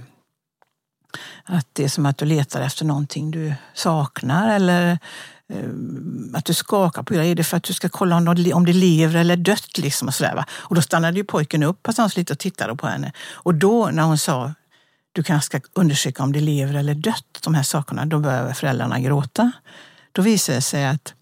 [1.45, 4.99] att det är som att du letar efter någonting du saknar eller
[5.49, 5.71] eh,
[6.35, 7.27] att du skakar på det.
[7.27, 8.17] Är det för att du ska kolla
[8.55, 9.79] om det lever eller dött?
[9.79, 10.47] Liksom och, sådär, va?
[10.53, 13.13] och då stannade ju pojken upp fast lite och tittade på henne.
[13.33, 14.55] Och då när hon sa
[15.21, 19.01] du kanske ska undersöka om det lever eller dött, de här sakerna, då började föräldrarna
[19.01, 19.53] gråta.
[20.13, 21.15] Då visade det sig att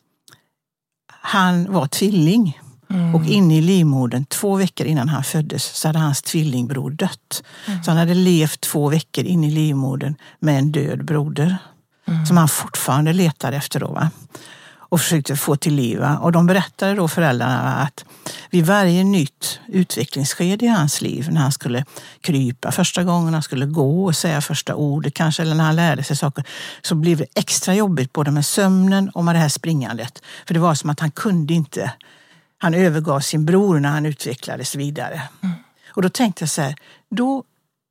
[1.07, 2.61] han var tvilling.
[2.91, 3.15] Mm.
[3.15, 7.43] Och inne i livmodern, två veckor innan han föddes, så hade hans tvillingbror dött.
[7.67, 7.83] Mm.
[7.83, 11.57] Så han hade levt två veckor inne i livmodern med en död broder.
[12.07, 12.27] Mm.
[12.27, 13.81] Som han fortfarande letade efter.
[13.81, 14.11] Då, va?
[14.89, 16.03] Och försökte få till liv.
[16.21, 18.05] Och de berättade då föräldrarna att
[18.51, 21.85] vid varje nytt utvecklingsskede i hans liv, när han skulle
[22.21, 26.03] krypa första gången, han skulle gå och säga första ordet kanske, eller när han lärde
[26.03, 26.45] sig saker,
[26.83, 30.23] så blev det extra jobbigt både med sömnen och med det här springandet.
[30.47, 31.93] För det var som att han kunde inte,
[32.59, 35.23] han övergav sin bror när han utvecklades vidare.
[35.43, 35.55] Mm.
[35.89, 36.75] Och då tänkte jag så här,
[37.11, 37.45] då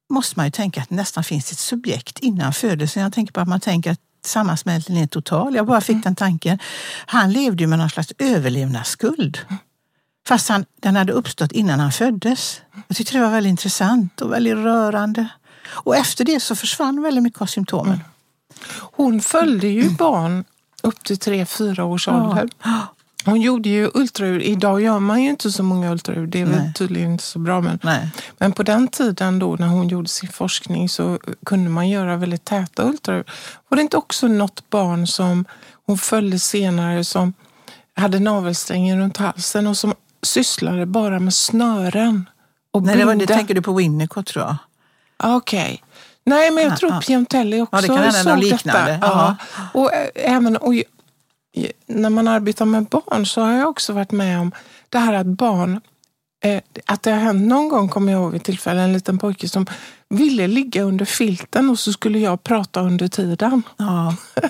[0.10, 3.04] måste man ju tänka att det nästan finns ett subjekt innan födelsen.
[3.04, 5.56] Jag tänker på att man tänker att sammansmältningen är total.
[5.56, 6.02] Jag bara fick mm.
[6.02, 6.60] den tanken.
[7.06, 9.40] Han levde ju med någon slags överlevnadsskuld.
[10.28, 12.62] Fast han, den hade uppstått innan han föddes.
[12.88, 15.28] Jag tyckte det var väldigt intressant och väldigt rörande.
[15.68, 17.94] Och efter det så försvann väldigt mycket av symptomen.
[17.94, 18.06] Mm.
[18.94, 20.44] Hon följde ju barn
[20.84, 22.50] upp till tre fyra års ålder.
[22.64, 22.88] Ja.
[23.28, 24.42] Hon gjorde ju ultraljud.
[24.42, 26.30] Idag gör man ju inte så många ultraljud.
[26.30, 27.62] Det är väl tydligen inte så bra.
[27.62, 27.80] Men,
[28.38, 32.46] men på den tiden då när hon gjorde sin forskning så kunde man göra väldigt
[32.46, 33.26] täta ultraljud.
[33.70, 35.46] Var det inte också något barn som
[35.86, 37.34] hon följde senare som
[37.96, 42.30] hade navelsträngen runt halsen och som sysslade bara med snören
[42.72, 44.56] och Nej, det, var, det tänker du på Winnicott tror jag.
[45.36, 45.64] Okej.
[45.64, 45.78] Okay.
[46.24, 48.92] Nej, men jag tror ja, Piontelli också ja, det kan såg liknande.
[48.92, 49.08] detta.
[49.08, 49.36] Ja.
[49.74, 50.74] Och, äh, även, och
[51.88, 54.52] när man arbetar med barn så har jag också varit med om
[54.90, 55.82] det här att barn
[56.44, 59.50] eh, att det har hänt någon gång, kommer jag ihåg vid tillfälle, en liten pojke
[59.50, 59.66] som
[60.10, 63.64] ville ligga under filten och så skulle jag prata under tiden.
[63.78, 64.16] Ja,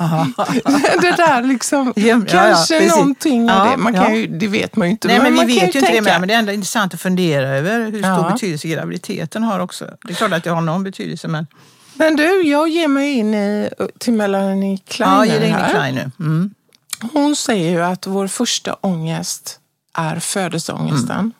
[1.01, 3.77] det där liksom, ja, kanske ja, någonting av det.
[3.77, 5.07] Man kan ju, det vet man ju inte.
[5.07, 7.47] Nej, men, men vi vet ju inte det, men det är ändå intressant att fundera
[7.47, 9.85] över hur stor betydelse graviditeten har också.
[10.03, 11.47] Det är klart att det har någon betydelse, men...
[11.93, 15.71] Men du, jag ger mig in i, till Melanie Klein Ja, ge dig in i
[15.71, 16.11] Klein nu.
[16.19, 16.53] Mm.
[17.01, 19.59] Hon säger ju att vår första ångest
[19.93, 21.19] är födelseångesten.
[21.19, 21.33] Mm.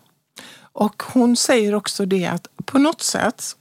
[0.74, 3.56] Och hon säger också det att på något sätt,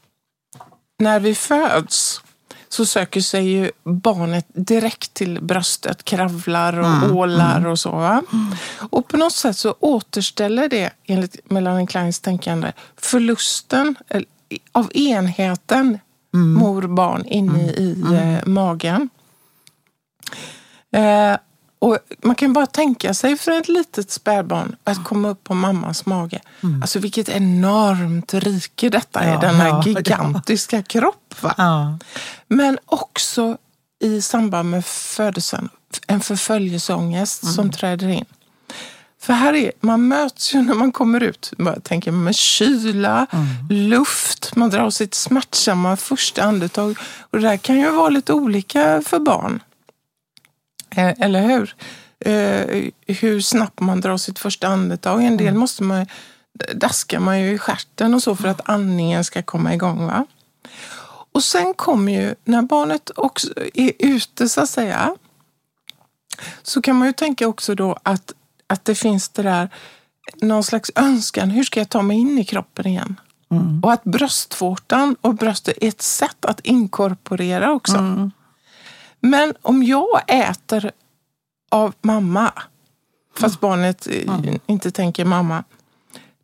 [0.99, 2.21] när vi föds
[2.69, 7.17] så söker sig ju barnet direkt till bröstet, kravlar och mm.
[7.17, 7.71] ålar mm.
[7.71, 7.95] och så.
[7.95, 8.55] Mm.
[8.91, 13.95] Och på något sätt så återställer det, enligt Melanie Kleins tänkande, förlusten
[14.73, 15.99] av enheten
[16.35, 16.53] mm.
[16.53, 17.75] mor-barn inne mm.
[17.75, 18.15] i mm.
[18.15, 19.09] eh, magen.
[20.93, 21.37] Eh,
[21.79, 26.07] och man kan bara tänka sig för ett litet spädbarn att komma upp på mammas
[26.07, 26.41] mage.
[26.63, 26.83] Mm.
[26.83, 30.83] Alltså vilket enormt rike detta är, ja, den här ja, gigantiska ja.
[30.83, 31.51] kroppen.
[31.57, 31.99] Ja.
[32.49, 33.57] Men också
[34.01, 35.69] i samband med födelsen,
[36.07, 37.55] en förföljelseångest mm.
[37.55, 38.25] som träder in.
[39.21, 43.47] För här är, man möts ju när man kommer ut, man tänker med kyla, mm.
[43.69, 46.99] luft, man drar sitt smärtsamma första andetag.
[47.21, 49.61] Och det där kan ju vara lite olika för barn.
[50.97, 51.77] Eh, eller hur?
[52.21, 55.25] Eh, hur snabbt man drar sitt första andetag.
[55.25, 55.61] En del mm.
[55.61, 56.07] måste man,
[56.75, 60.07] daskar man ju i stjärten och så för att andningen ska komma igång.
[60.07, 60.27] Va?
[61.33, 65.17] Och sen kommer ju, när barnet också är ute så att säga,
[66.63, 68.33] så kan man ju tänka också då att,
[68.67, 69.69] att det finns det där,
[70.43, 73.21] någon slags önskan, hur ska jag ta mig in i kroppen igen?
[73.51, 73.81] Mm.
[73.85, 77.97] Och att bröstvårtan och bröstet är ett sätt att inkorporera också.
[77.97, 78.31] Mm.
[79.27, 80.91] Men om jag äter
[81.71, 82.53] av mamma,
[83.37, 84.59] fast barnet mm.
[84.67, 85.65] inte tänker mamma,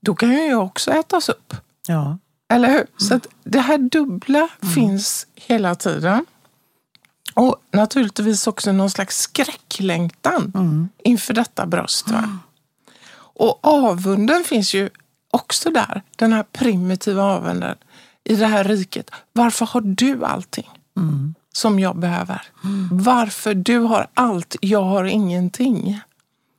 [0.01, 1.55] då kan ju jag också ätas upp.
[1.87, 2.19] Ja.
[2.49, 2.87] Eller hur?
[2.97, 6.27] Så att det här dubbla finns hela tiden.
[7.35, 10.53] Och naturligtvis också någon slags skräcklängtan
[11.05, 12.11] inför detta bröst.
[12.11, 12.39] Va?
[13.15, 14.91] Och avunden finns ju
[15.31, 16.03] också där.
[16.17, 17.77] Den här primitiva avunden
[18.25, 19.11] i det här riket.
[19.33, 20.69] Varför har du allting
[21.53, 22.43] som jag behöver?
[22.91, 26.01] Varför du har allt, jag har ingenting.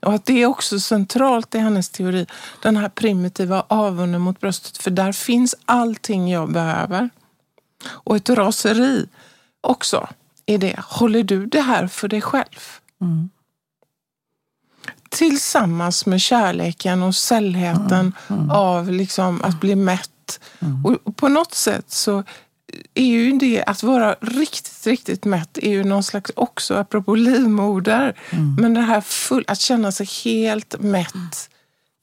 [0.06, 2.26] Och att det är också centralt i hennes teori,
[2.62, 4.78] den här primitiva avunden mot bröstet.
[4.78, 7.10] För där finns allting jag behöver.
[7.86, 9.06] Och ett raseri
[9.62, 10.08] också
[10.46, 10.80] i det.
[10.80, 12.80] Håller du det här för dig själv?
[15.10, 18.14] Tillsammans med kärleken och sällheten
[18.52, 20.40] av liksom att bli mätt.
[21.06, 22.24] Och på något sätt så
[22.94, 28.14] är ju det att vara riktigt, riktigt mätt är ju någon slags också, apropå livmoder,
[28.60, 31.50] men det här full, att känna sig helt mätt,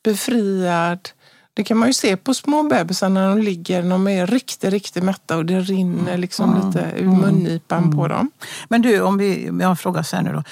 [0.04, 1.08] befriad.
[1.54, 5.04] Det kan man ju se på små bebisar när de ligger, de är riktigt, riktigt
[5.04, 8.30] mätta och det rinner liksom lite ur mungipan på dem.
[8.68, 10.42] Men du, om vi, jag har en fråga här nu då.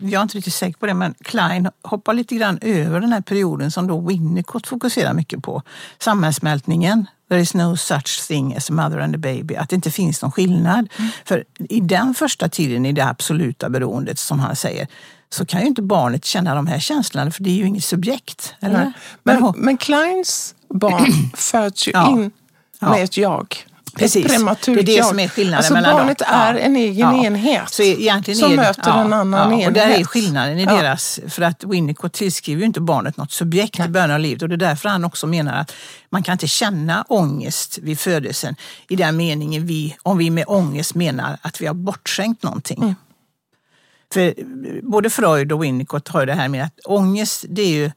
[0.00, 3.20] Jag är inte riktigt säker på det, men Klein hoppar lite grann över den här
[3.20, 5.62] perioden som då Winnicott fokuserar mycket på.
[5.98, 9.90] Sammansmältningen, there is no such thing as a mother and a baby, att det inte
[9.90, 10.88] finns någon skillnad.
[11.24, 14.86] För i den första tiden, i det absoluta beroendet som han säger,
[15.30, 18.54] så kan ju inte barnet känna de här känslorna för det är ju inget subjekt.
[18.60, 18.78] Eller?
[18.78, 18.92] Nej.
[19.22, 22.10] Men, men Kleins barn föds ju Ja.
[22.10, 22.30] in
[22.80, 22.90] Ja.
[22.90, 23.56] med ett jag.
[23.96, 24.26] Precis.
[24.26, 25.06] Ett prematurt Det är det jag.
[25.06, 26.28] som är skillnaden alltså mellan barnet dem.
[26.30, 26.60] är Ja.
[26.60, 27.24] en egen Ja.
[27.24, 29.66] enhet Så egentligen som är möter en annan enhet.
[29.66, 30.76] Och där är skillnaden i Ja.
[30.76, 34.48] deras, för att Winnicott tillskriver ju inte barnet något subjekt i början av livet och
[34.48, 35.72] det är därför han också menar att
[36.10, 38.56] man kan inte känna ångest vid födelsen
[38.88, 42.78] i den meningen vi, om vi med ångest menar att vi har bortskänkt någonting.
[42.82, 42.94] Mm.
[44.14, 44.34] För
[44.82, 47.90] både Freud och Winnicott har ju det här med att ångest det är ju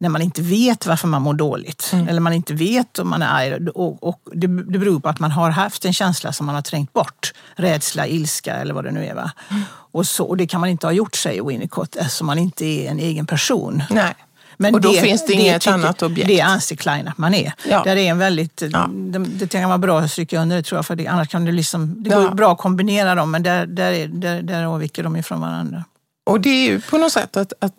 [0.00, 1.90] när man inte vet varför man mår dåligt.
[1.92, 2.08] Mm.
[2.08, 3.68] Eller man inte vet om man är arg.
[3.68, 6.62] Och, och det, det beror på att man har haft en känsla som man har
[6.62, 7.32] trängt bort.
[7.56, 9.14] Rädsla, ilska eller vad det nu är.
[9.14, 9.30] Va?
[9.50, 9.62] Mm.
[9.92, 12.90] Och, så, och det kan man inte ha gjort, säger Winnicott, eftersom man inte är
[12.90, 13.82] en egen person.
[13.90, 14.14] Nej.
[14.56, 16.28] Men Och då finns det inget annat objekt.
[16.28, 17.52] Det anser Klein att man är.
[17.68, 17.82] Ja.
[17.84, 18.88] Där är en väldigt, Ja.
[18.92, 21.44] det, det kan vara bra att stryka under det tror jag, för det, annars kan
[21.44, 22.20] det liksom, det Ja.
[22.20, 25.84] går bra att kombinera dem men där, där, är, där, där avviker de ifrån varandra.
[26.30, 27.74] Och det är ju på något sätt att, att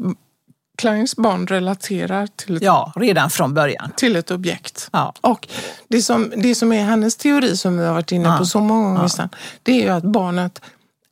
[0.81, 3.91] Kleins barn relaterar till ett, Ja, redan från början.
[3.97, 4.89] till ett objekt.
[4.91, 5.13] Ja.
[5.21, 5.47] Och
[5.87, 8.45] det som, det som är hennes teori som vi har varit inne på Ja.
[8.45, 9.29] så många gånger sedan,
[9.63, 10.61] det är ju att barnet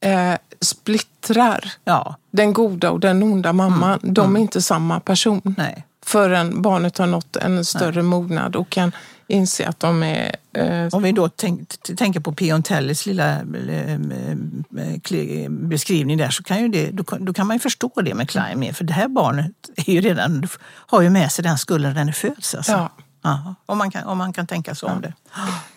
[0.01, 3.99] eh, splittrar Ja, den goda och den onda mamman.
[4.01, 5.41] De är inte samma person.
[5.57, 5.86] nej.
[6.05, 8.91] förrän barnet har nått en större mognad och kan
[9.30, 10.36] inse att de är...
[10.54, 16.62] Eh, Om vi då tänk, tänker på Piontellis lilla eh, eh, beskrivning där så kan,
[16.62, 18.74] ju det, då, då kan man ju förstå det med Klein mer.
[18.74, 22.14] För det här barnet är ju redan, har ju med sig den skulden när det
[22.14, 22.56] föds.
[22.56, 22.72] Alltså.
[22.72, 22.90] Ja.
[23.22, 25.14] Ja, om, man kan, om man kan tänka så om det.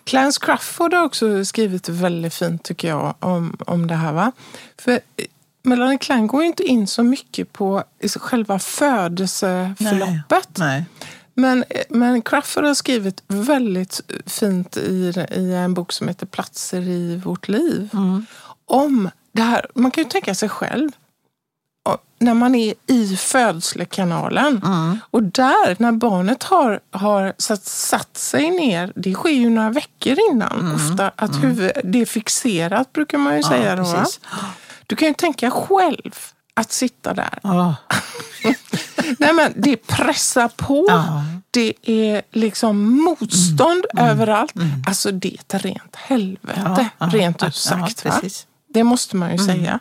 [0.03, 4.13] Clarence Crawford har också skrivit väldigt fint tycker jag om, om det här.
[4.13, 4.31] Va?
[4.79, 4.99] För eh,
[5.63, 7.83] Melanie Klein går ju inte in så mycket på
[8.19, 10.57] själva födelseförloppet.
[10.57, 10.85] Nej.
[11.35, 17.21] Men, men Crawford har skrivit väldigt fint i, i en bok som heter Platser i
[17.25, 17.89] vårt liv.
[18.65, 20.91] Om det här, man kan ju tänka sig själv.
[22.19, 24.61] När man är i födslekanalen
[25.11, 30.17] och där när barnet har, har satt, satt sig ner, det sker ju några veckor
[30.31, 33.75] innan ofta, att huvud, det är fixerat brukar man ju säga.
[33.75, 34.05] Då, va?
[34.87, 37.75] Du kan ju tänka själv att sitta där Ja.
[39.17, 40.85] Nej, men det pressar på.
[40.89, 41.23] Ja.
[41.51, 44.53] Det är liksom motstånd överallt.
[44.87, 48.05] Alltså det är ett rent helvete, Ja, rent ut sagt.
[48.69, 49.79] Det måste man ju säga.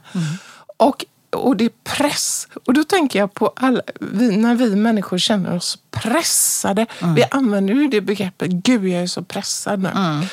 [0.76, 1.04] Och,
[1.36, 2.48] och det är press.
[2.66, 6.86] Och då tänker jag på alla, vi, när vi människor känner oss pressade.
[7.16, 9.90] Vi använder ju det begreppet, gud jag är så pressad nu.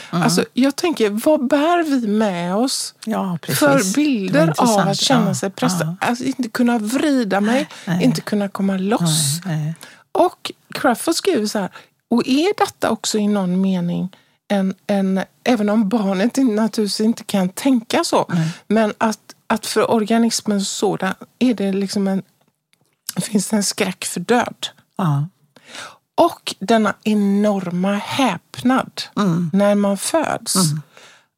[0.10, 2.94] Alltså, jag tänker, vad bär vi med oss?
[3.06, 5.98] Ja, för bilder av att känna Ja, sig pressad.
[6.02, 6.08] ja.
[6.08, 8.04] Alltså inte kunna vrida mig, Nej.
[8.04, 9.42] inte kunna komma loss.
[9.46, 9.76] Nej.
[10.12, 11.70] Och Crawford skriver så här,
[12.10, 14.10] och är detta också i någon mening
[14.48, 18.32] en, en även om barnet naturligtvis inte kan tänka så,
[18.68, 19.20] men att,
[19.50, 22.22] att för organismen sådan är det liksom en,
[23.22, 24.68] finns det en skräck för död.
[24.98, 25.28] Ja.
[26.16, 29.02] Och denna enorma häpnad
[29.54, 30.56] när man föds.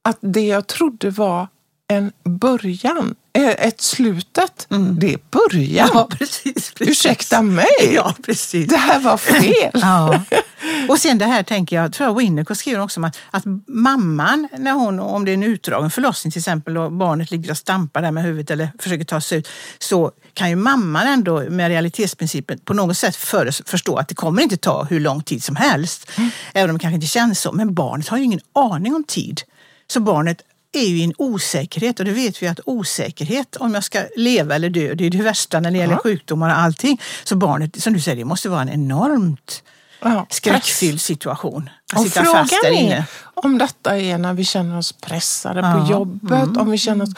[0.01, 1.47] Att det jag trodde var
[1.91, 3.15] en början.
[3.33, 4.67] Eh, Ett slutet,
[4.99, 5.89] det är början.
[5.93, 6.81] Ja, precis, precis.
[7.05, 8.67] Ursäkta mig, Ja, precis.
[8.69, 9.71] det här var fel.
[9.73, 10.23] Ja.
[10.89, 14.47] Och sen det här tänker jag, tror jag Winnicott skriver också om att, att mamman,
[14.57, 18.01] när hon, om det är en utdragen förlossning till exempel och barnet ligger och stampar
[18.01, 19.47] där med huvudet eller försöker ta sig ut,
[19.79, 24.41] så kan ju mamman ändå med realitetsprincipen på något sätt för, förstå att det kommer
[24.41, 26.11] inte ta hur lång tid som helst.
[26.53, 27.51] Även om det kanske inte känns så.
[27.51, 29.41] Men barnet har ju ingen aning om tid.
[29.87, 30.41] Så barnet
[30.71, 34.69] är ju en osäkerhet och det vet vi att osäkerhet om jag ska leva eller
[34.69, 37.01] dö, det är det värsta när det gäller sjukdomar och allting.
[37.23, 39.63] Så barnet, som du säger, det måste vara en enormt
[40.01, 41.69] Ja, skräckfylld situation.
[41.93, 42.95] Att sitta fast där inne.
[42.95, 43.03] är
[43.43, 46.57] om detta är när vi känner oss pressade Ja, på jobbet, mm.
[46.57, 47.13] om vi känner oss,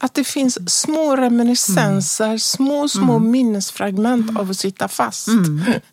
[0.00, 2.38] att det finns små reminiscenser, Mm.
[2.38, 5.28] små, små minnesfragment av att sitta fast.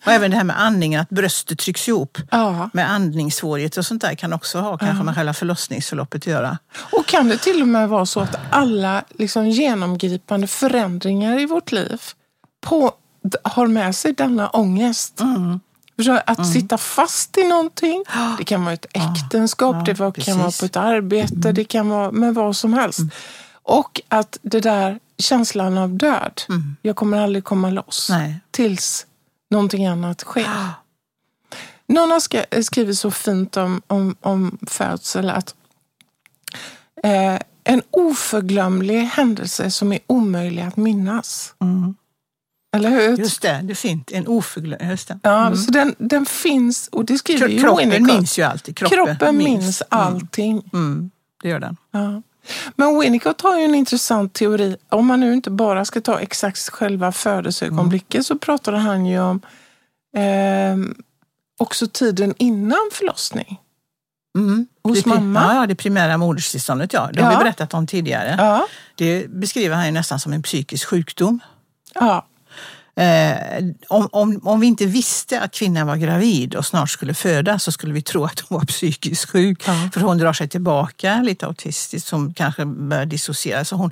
[0.06, 2.18] Och även det här med andningen, att bröstet trycks ihop.
[2.32, 2.70] Ja.
[2.74, 6.58] Med andningssvårigheter och sånt där kan också ha kanske med själva förlossningsförloppet att göra.
[6.92, 11.72] Och kan det till och med vara så att alla liksom, genomgripande förändringar i vårt
[11.72, 12.02] liv
[12.66, 12.92] på,
[13.44, 15.22] har med sig denna ångest?
[16.00, 16.22] Mm.
[16.26, 18.04] Att sitta fast i någonting.
[18.38, 21.90] Det kan vara ett äktenskap, ja, det var- kan vara på ett arbete, det kan
[21.90, 23.00] vara med vad som helst.
[23.64, 26.42] Och att det där känslan av död,
[26.82, 28.40] jag kommer aldrig komma loss Nej.
[28.52, 29.06] tills
[29.50, 30.42] någonting annat sker.
[31.88, 35.56] Någon har sk- skrivit så fint om, om, om födsel att
[37.04, 41.54] eh, en oförglömlig händelse som är omöjlig att minnas.
[42.76, 43.18] Eller hur?
[43.18, 44.12] Just det, det är fint.
[44.12, 44.90] En oförglömlig...
[44.90, 45.20] Just det.
[45.24, 48.78] Ja, så den, den finns, och det skriver ju Kroppen minns ju alltid.
[48.78, 50.70] Kroppen, Kroppen minns allting.
[50.74, 51.12] Mm,
[51.44, 51.78] det gör den.
[51.92, 52.22] Ja.
[52.76, 54.78] Men Winnicott har ju en intressant teori.
[54.90, 59.42] Om man nu inte bara ska ta exakt själva födelseögonblicket så pratar han ju om
[60.18, 60.96] ehm,
[61.60, 63.60] också tiden innan förlossning.
[64.38, 64.68] Mm.
[64.84, 65.42] Hos det, mamma?
[65.42, 66.94] Ja, ja, det primära moderstillståndet.
[66.94, 67.10] Ja.
[67.14, 67.38] Det har Ja.
[67.38, 68.36] vi berättat om tidigare.
[68.38, 68.68] Ja.
[68.96, 71.40] Det beskriver han ju nästan som en psykisk sjukdom.
[71.94, 72.26] Ja.
[72.98, 77.60] Eh, om, om, om vi inte visste att kvinnan var gravid och snart skulle föda
[77.60, 79.64] så skulle vi tro att hon var psykiskt sjuk.
[79.68, 79.90] Ja.
[79.94, 83.66] För hon drar sig tillbaka, lite autistiskt, som kanske börjar dissociera.
[83.66, 83.92] Så hon,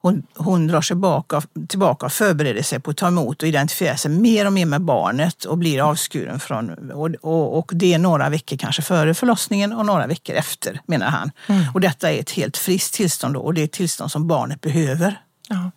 [0.00, 3.96] hon, hon drar sig baka, tillbaka och förbereder sig på att ta emot och identifiera
[3.96, 6.90] sig mer och mer med barnet och blir avskuren från...
[6.90, 11.06] Och, och, och det är några veckor kanske före förlossningen och några veckor efter, menar
[11.06, 11.30] han.
[11.74, 14.60] Och detta är ett helt friskt tillstånd då, och det är ett tillstånd som barnet
[14.60, 15.20] behöver.
[15.48, 15.70] Ja.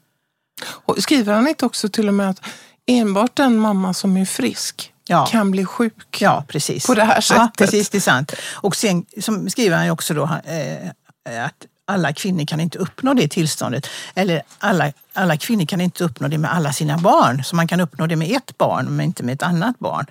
[0.65, 2.41] Och skriver han inte också till och med att
[2.85, 5.25] enbart den mamma som är frisk Ja.
[5.25, 6.21] kan bli sjuk?
[6.21, 6.85] Ja, precis.
[6.87, 7.57] På det här Ja, sättet.
[7.57, 8.33] precis, det är sant.
[8.53, 13.13] Och sen som skriver han ju också då eh, att alla kvinnor kan inte uppnå
[13.13, 13.87] det tillståndet.
[14.15, 17.43] Eller alla, alla kvinnor kan inte uppnå det med alla sina barn.
[17.43, 20.05] Så man kan uppnå det med ett barn men inte med ett annat barn.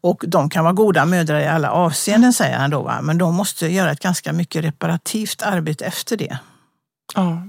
[0.00, 2.82] Och de kan vara goda mödrar i alla avseenden säger han då.
[2.82, 3.00] Va?
[3.02, 6.38] Men de måste göra ett ganska mycket reparativt arbete efter det.
[7.14, 7.42] Ja.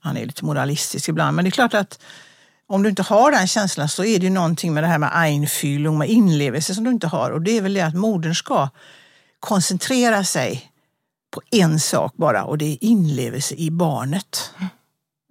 [0.00, 1.36] Han är lite moralistisk ibland.
[1.36, 1.98] Men det är klart att
[2.66, 5.10] om du inte har den känslan så är det ju någonting med det här med
[5.12, 7.30] einfühlung, med inlevelse som du inte har.
[7.30, 8.68] Och det är väl det att modern ska
[9.40, 10.70] koncentrera sig
[11.30, 14.50] på en sak bara och det är inlevelse i barnet.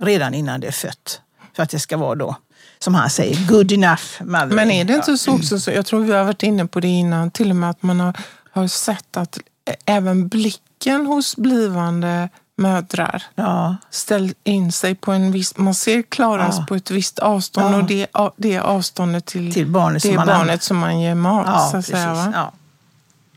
[0.01, 1.21] Redan innan det är fött.
[1.53, 2.35] För att det ska vara då,
[2.79, 4.55] som han säger, good enough mothering.
[4.55, 6.87] Men är det inte så också, så jag tror vi har varit inne på det
[6.87, 8.17] innan, till och med att man har,
[8.51, 9.39] har sett att
[9.85, 16.59] även blicken hos blivande mödrar Ja, ställer in sig på en viss, man ser klarast
[16.59, 16.65] Ja.
[16.65, 17.77] på ett visst avstånd Ja.
[17.77, 21.15] och det, det är avståndet till, till barnet det som man barnet som man ger
[21.15, 21.47] mat.
[21.47, 22.31] Ja, så att säga, va?
[22.33, 22.51] Ja.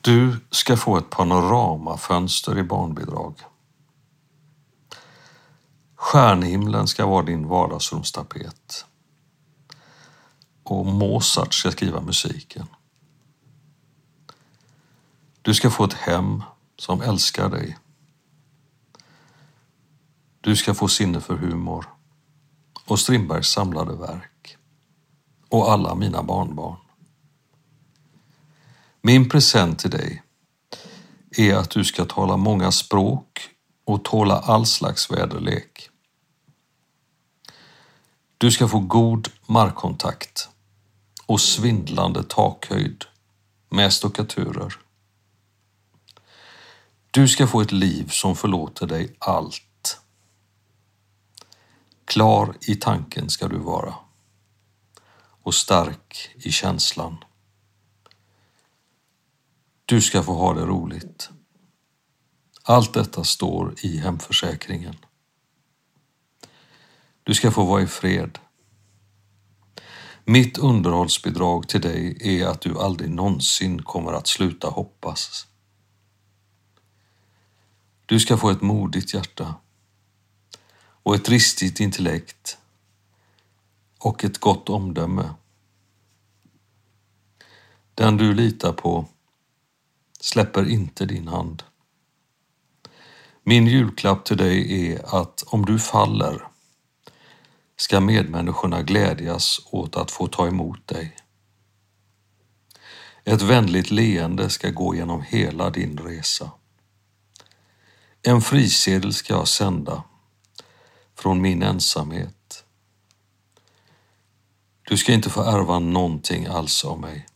[0.00, 3.34] Du ska få ett panoramafönster i barnbidrag.
[5.96, 8.84] Stjärnhimlen ska vara din vardagsrumstapet.
[10.62, 12.66] Och Mozart ska skriva musiken.
[15.42, 16.42] Du ska få ett hem
[16.78, 17.78] som älskar dig.
[20.40, 21.86] Du ska få sinne för humor
[22.84, 24.56] och Strindbergs samlade verk.
[25.48, 26.76] Och alla mina barnbarn.
[29.02, 30.22] Min present till dig
[31.36, 33.48] är att du ska tala många språk
[33.84, 35.88] och tåla all slags väderlek.
[38.38, 40.48] Du ska få god markkontakt
[41.26, 43.04] och svindlande takhöjd
[43.68, 44.74] med stuckaturer.
[47.10, 49.69] Du ska få ett liv som förlåter dig allt.
[52.10, 53.94] Klar i tanken ska du vara
[55.42, 57.24] och stark i känslan.
[59.84, 61.30] Du ska få ha det roligt.
[62.62, 64.96] Allt detta står i hemförsäkringen.
[67.22, 68.38] Du ska få vara i fred.
[70.24, 75.46] Mitt underhållsbidrag till dig är att du aldrig någonsin kommer att sluta hoppas.
[78.06, 79.54] Du ska få ett modigt hjärta
[81.10, 82.58] och ett ristigt intellekt
[83.98, 85.34] och ett gott omdöme.
[87.94, 89.06] Den du litar på
[90.20, 91.62] släpper inte din hand.
[93.42, 96.48] Min julklapp till dig är att om du faller
[97.76, 101.16] ska medmänniskorna glädjas åt att få ta emot dig.
[103.24, 106.50] Ett vänligt leende ska gå genom hela din resa.
[108.22, 110.02] En frisedel ska jag sända
[111.20, 112.64] från min ensamhet.
[114.82, 117.26] Du ska inte få ärva någonting alls av mig.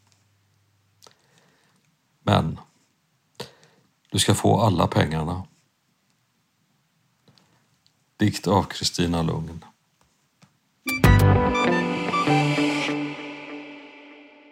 [2.22, 2.58] Men
[4.10, 5.46] du ska få alla pengarna.
[8.16, 9.64] Dikt av Kristina Lugn.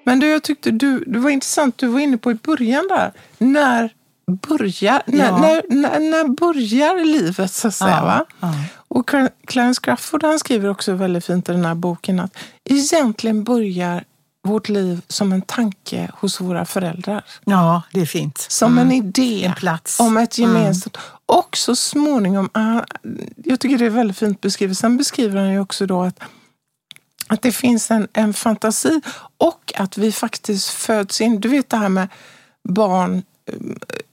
[0.05, 3.13] Men du, jag tyckte du, det var intressant, du var inne på i början där,
[3.39, 3.95] när
[4.37, 5.39] börjar, när, Ja.
[5.39, 7.91] när, när, när börjar livet så att säga?
[7.91, 8.25] Ja, va?
[8.41, 8.55] ja.
[8.89, 13.45] Och Cla- Clarence Crafoord han skriver också väldigt fint i den här boken att egentligen
[13.45, 14.05] börjar
[14.45, 17.25] vårt liv som en tanke hos våra föräldrar.
[17.45, 18.47] Ja, det är fint.
[18.51, 20.01] Som en idé En plats.
[20.01, 20.97] om ett gemensamt.
[21.27, 22.81] Och så småningom, ah,
[23.45, 24.79] jag tycker det är väldigt fint beskrivet.
[24.79, 26.21] Sen beskriver han ju också då att,
[27.27, 29.01] att det finns en, en fantasi
[29.39, 31.41] och att vi faktiskt föds in.
[31.41, 32.09] Du vet det här med
[32.69, 33.23] barn,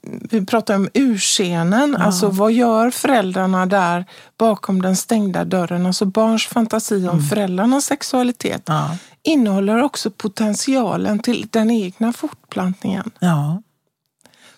[0.02, 4.04] vi pratar om urscenen, alltså vad gör föräldrarna där
[4.38, 5.86] bakom den stängda dörren?
[5.86, 8.96] Alltså barns fantasi om föräldrarnas sexualitet Ja.
[9.22, 13.10] innehåller också potentialen till den egna fortplantningen.
[13.18, 13.62] Ja.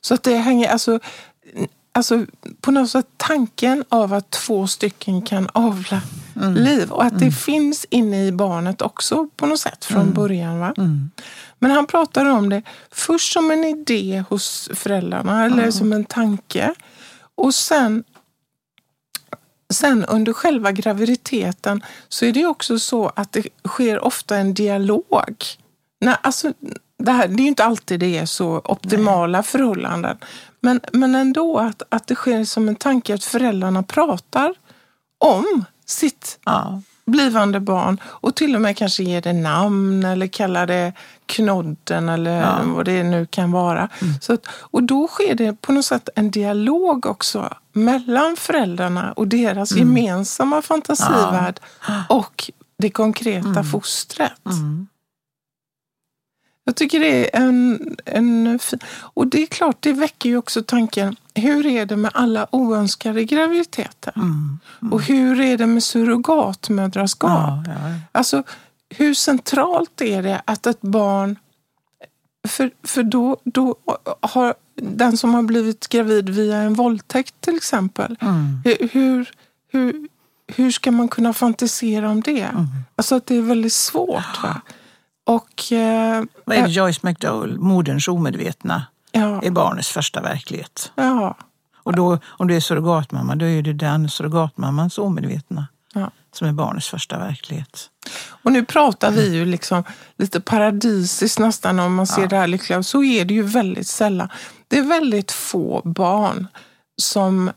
[0.00, 1.00] Så att det hänger, alltså,
[1.92, 2.26] alltså
[2.60, 6.00] på något sätt tanken av att två stycken kan avla
[6.56, 10.58] liv och att det finns inne i barnet också på något sätt från början.
[10.58, 10.74] Va?
[11.62, 16.74] Men han pratar om det först som en idé hos föräldrarna eller som en tanke
[17.34, 18.04] och sen
[19.72, 25.44] Sen under själva graviditeten så är det också så att det sker ofta en dialog.
[26.00, 26.52] Nej, alltså,
[26.98, 30.18] det, här, det är ju inte alltid det är så optimala förhållanden.
[30.60, 34.54] Men, men ändå att, att det sker som en tanke att föräldrarna pratar
[35.18, 36.82] om sitt Ja.
[37.06, 40.92] Blivande barn och till och med kanske ger det namn eller kallar det
[41.26, 43.88] knodden eller vad det nu kan vara.
[44.20, 49.28] Så att, och då sker det på något sätt en dialog också mellan föräldrarna och
[49.28, 51.60] deras gemensamma fantasivärld
[52.08, 54.32] och det konkreta fostret.
[56.64, 58.58] Jag tycker det är en, en...
[58.58, 58.78] fin-
[59.14, 63.24] Och det är klart, det väcker ju också tanken, hur är det med alla oönskade
[63.24, 64.12] graviditeter?
[64.92, 67.30] Och hur är det med surrogatmödraskap?
[67.66, 67.94] Ja, ja.
[68.12, 68.42] Alltså,
[68.90, 71.36] hur centralt är det att ett barn...
[72.48, 73.76] För, för då, då
[74.20, 78.16] har den som har blivit gravid via en våldtäkt till exempel,
[78.64, 79.30] hur, hur,
[79.72, 80.08] hur,
[80.46, 82.48] hur ska man kunna fantisera om det?
[82.96, 84.42] Alltså att det är väldigt svårt.
[84.42, 84.60] Va?
[85.24, 85.72] Och...
[85.72, 90.92] Eh, Vad är det Joyce McDowell, moderns omedvetna, ja, är barnets första verklighet.
[90.94, 91.36] ja,
[91.82, 96.10] Och då, om du är surrogatmamma, då är det den surrogatmammans omedvetna ja.
[96.32, 97.90] som är barnets första verklighet.
[98.42, 99.84] Och nu pratar vi ju liksom
[100.16, 102.82] lite paradisiskt nästan om man ser det här lyckliga.
[102.82, 104.28] Så är det ju väldigt sällan.
[104.68, 106.46] Det är väldigt få barn
[106.96, 107.50] som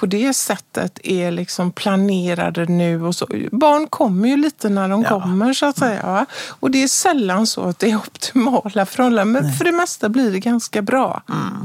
[0.00, 3.02] på det sättet är liksom planerade nu.
[3.04, 3.26] Och så.
[3.52, 5.08] Barn kommer ju lite när de Ja.
[5.20, 6.26] kommer så att säga.
[6.48, 9.42] Och det är sällan så att det är optimala förhållanden.
[9.42, 11.22] Men för det mesta blir det ganska bra.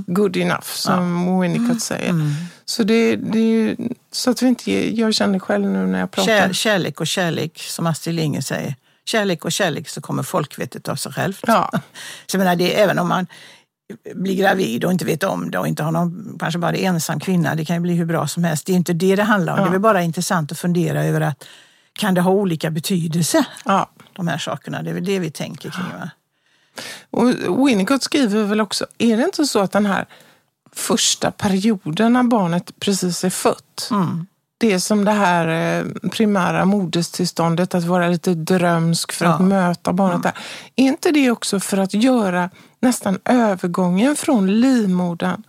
[0.08, 2.14] Good enough som Winnicott säger.
[2.66, 3.76] Så, det, det är ju,
[4.12, 6.28] så att vi inte, ger- jag känner själv nu när jag pratar.
[6.48, 8.76] Kär, kärlek och kärlek, som Astrid Lindgren säger.
[9.06, 11.40] Kärlek och kärlek så kommer folkvettet av sig självt.
[11.48, 11.70] Ja.
[12.28, 13.28] Så jag menar, det, även om man
[14.16, 17.20] blir gravid och inte vet om det och inte har någon, kanske bara är ensam
[17.20, 18.66] kvinna, det kan ju bli hur bra som helst.
[18.66, 19.60] Det är inte det det handlar om.
[19.60, 21.44] Det är väl bara intressant att fundera över att
[21.94, 23.90] kan det ha olika betydelse, Ja.
[24.14, 24.82] de här sakerna?
[24.84, 25.86] Det är väl det vi tänker kring.
[26.00, 26.10] Va?
[27.10, 30.06] Och Winnicott skriver väl också, är det inte så att den här
[30.74, 33.90] första perioden när barnet precis är fött,
[34.62, 35.48] det är som det här
[35.80, 39.32] eh, primära modestillståndet, att vara lite drömsk för Ja.
[39.32, 40.34] att möta barnet där.
[40.76, 42.50] Är inte det också för att göra
[42.80, 45.44] nästan övergången från livmodern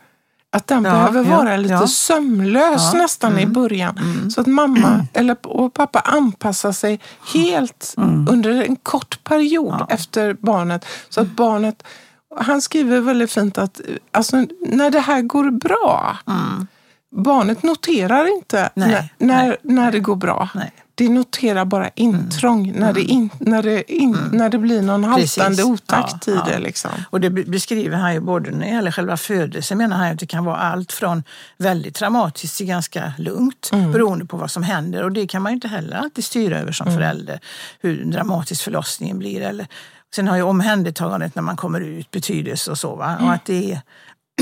[0.50, 1.86] att den Ja, behöver ja, vara lite ja.
[1.86, 3.98] sömlös nästan i början.
[4.34, 7.00] Så att mamma eller, och pappa anpassar sig
[7.34, 7.94] helt
[8.30, 10.84] under en kort period efter barnet.
[11.08, 11.82] Så att barnet,
[12.40, 16.16] han skriver väldigt fint att alltså, när det här går bra,
[17.12, 20.48] barnet noterar inte Nej, när, när, när det går bra.
[20.54, 20.72] Nej.
[20.94, 25.62] det noterar bara intrång när, det in, när, det in, när det blir någon haltande
[25.64, 26.44] otakt Ja, i ja.
[26.46, 26.58] det.
[26.58, 26.90] Liksom.
[27.10, 30.18] Och det be- beskriver han ju både när det gäller själva födelsen menar han att
[30.18, 31.22] det kan vara allt från
[31.58, 35.02] väldigt traumatiskt till ganska lugnt beroende på vad som händer.
[35.02, 37.40] Och det kan man ju inte heller alltid styra över som förälder,
[37.80, 39.40] hur dramatisk förlossningen blir.
[39.40, 39.66] Eller,
[40.14, 42.94] sen har ju omhändertagandet när man kommer ut betydelse och så.
[42.94, 43.16] Va?
[43.20, 43.80] Och att det är,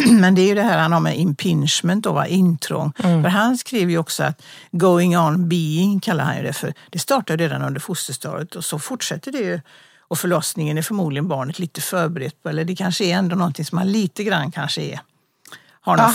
[0.10, 2.26] men det är ju det här han har med impingement, då, va?
[2.26, 2.92] intrång.
[2.96, 6.74] För han skriver ju också att going on being kallar han ju det för.
[6.90, 9.60] Det startar redan under fosterstadiet och så fortsätter det ju.
[10.08, 12.48] Och förlossningen är förmodligen barnet lite förberett på.
[12.48, 15.00] Eller det kanske är ändå någonting som man lite grann kanske är
[15.80, 16.10] har någon Ja,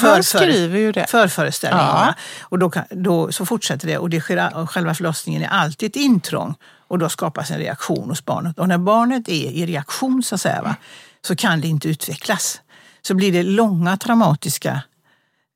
[0.92, 1.08] det.
[1.08, 1.82] förföreställning.
[1.86, 2.14] Ja.
[2.42, 5.96] Och då, då så fortsätter det och, det sker, och själva förlossningen är alltid ett
[5.96, 6.56] intrång
[6.88, 8.60] och då skapas en reaktion hos barnet.
[8.60, 10.76] Och när barnet är i reaktion så, att säga, va,
[11.22, 12.62] så kan det inte utvecklas.
[13.08, 14.82] Så blir det långa traumatiska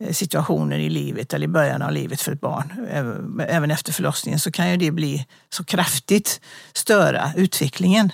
[0.04, 3.94] eh, situationer i livet eller i början av livet för ett barn, även- även efter
[3.94, 6.42] förlossningen, så kan ju det bli så kraftigt
[6.74, 8.12] störa utvecklingen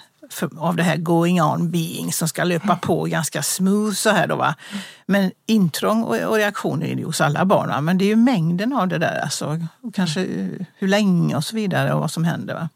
[0.58, 4.36] av det här going on being som ska löpa på ganska smooth så här då
[4.36, 4.56] va.
[5.06, 7.82] Men intrång och, och reaktioner är det hos alla barn va?
[7.82, 9.60] men det är ju mängden av det där alltså.
[9.82, 12.70] Och kanske eh, hur länge och så vidare och vad som händer va.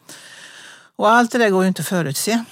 [1.00, 2.44] Och allt det där går ju inte att förutse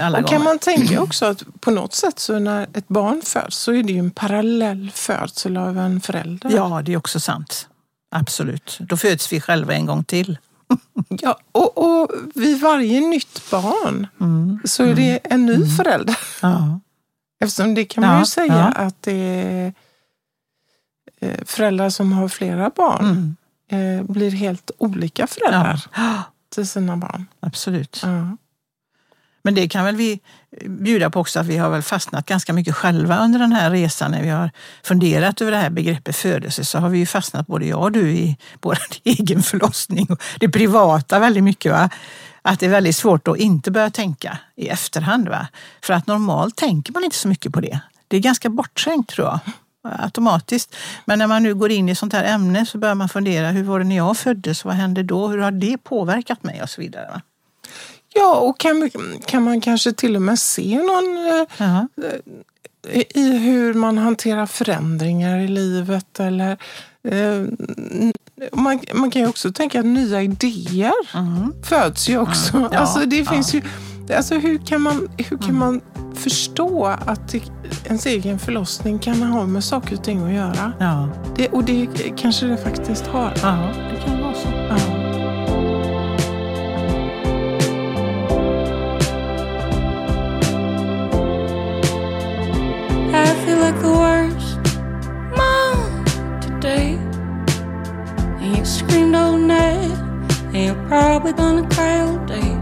[0.00, 0.36] alla Och gånger.
[0.36, 3.82] kan man tänka också att på något sätt så när ett barn föds så är
[3.82, 6.50] det ju en parallell födsel av en förälder.
[6.50, 7.68] Ja, det är också sant.
[8.10, 8.78] Absolut.
[8.80, 10.38] Då föds vi själva en gång till.
[11.08, 14.06] Ja, och, och vid varje nytt barn
[14.64, 16.18] så är det en ny förälder.
[16.42, 16.80] Ja.
[17.44, 18.82] Eftersom det kan man Ja, ju säga ja.
[18.84, 19.72] att det är
[21.20, 23.36] eh, föräldrar som har flera barn
[23.70, 23.98] Mm.
[23.98, 26.22] eh, blir helt olika föräldrar Ja.
[26.52, 27.26] Till sina barn.
[27.40, 28.00] Absolut.
[28.02, 28.36] Ja.
[29.44, 30.20] Men det kan väl vi
[30.66, 34.10] bjuda på också att vi har väl fastnat ganska mycket själva under den här resan
[34.10, 34.50] när vi har
[34.82, 38.10] funderat över det här begreppet födelse så har vi ju fastnat både jag och du
[38.10, 41.72] i vår egen förlossning och det privata väldigt mycket.
[41.72, 41.90] Va?
[42.42, 45.28] Att det är väldigt svårt att inte börja tänka i efterhand.
[45.28, 45.46] Va?
[45.82, 47.80] För att normalt tänker man inte så mycket på det.
[48.08, 49.40] Det är ganska bortträngt tror jag
[49.82, 50.76] automatiskt.
[51.04, 53.62] Men när man nu går in i sånt här ämne så börjar man fundera, hur
[53.64, 54.64] var det när jag föddes?
[54.64, 55.28] Vad hände då?
[55.28, 56.62] Hur har det påverkat mig?
[56.62, 57.06] Och så vidare.
[57.14, 57.20] Va?
[58.14, 58.90] Ja, och kan,
[59.26, 61.88] kan man kanske till och med se någon Ja.
[63.14, 66.20] i hur man hanterar förändringar i livet.
[66.20, 66.56] Eller,
[67.08, 67.42] eh,
[68.52, 70.92] man, man kan ju också tänka att nya idéer
[71.64, 72.68] föds ju också.
[72.72, 73.62] Ja, alltså, det finns ju,
[74.10, 75.80] alltså, hur kan man, hur kan man
[76.14, 77.42] förstå att det,
[77.84, 80.72] ens egen förlossning kan ha med saker och ting att göra?
[80.78, 81.08] Ja.
[81.36, 83.32] Det, och det kanske det faktiskt har.
[83.42, 84.48] ja, det kan vara så.
[84.48, 84.76] Ja.
[93.14, 94.58] I feel like the worst
[95.36, 96.04] mom
[96.40, 96.98] today.
[98.40, 99.98] And you screamed all night,
[100.54, 102.61] and you're probably gonna cry all day.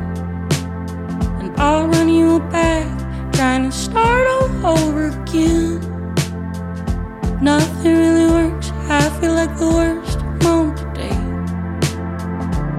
[1.63, 2.89] I'll run you back,
[3.35, 5.79] trying to start all over again.
[7.43, 8.71] Nothing really works.
[8.89, 11.19] I feel like the worst mom today.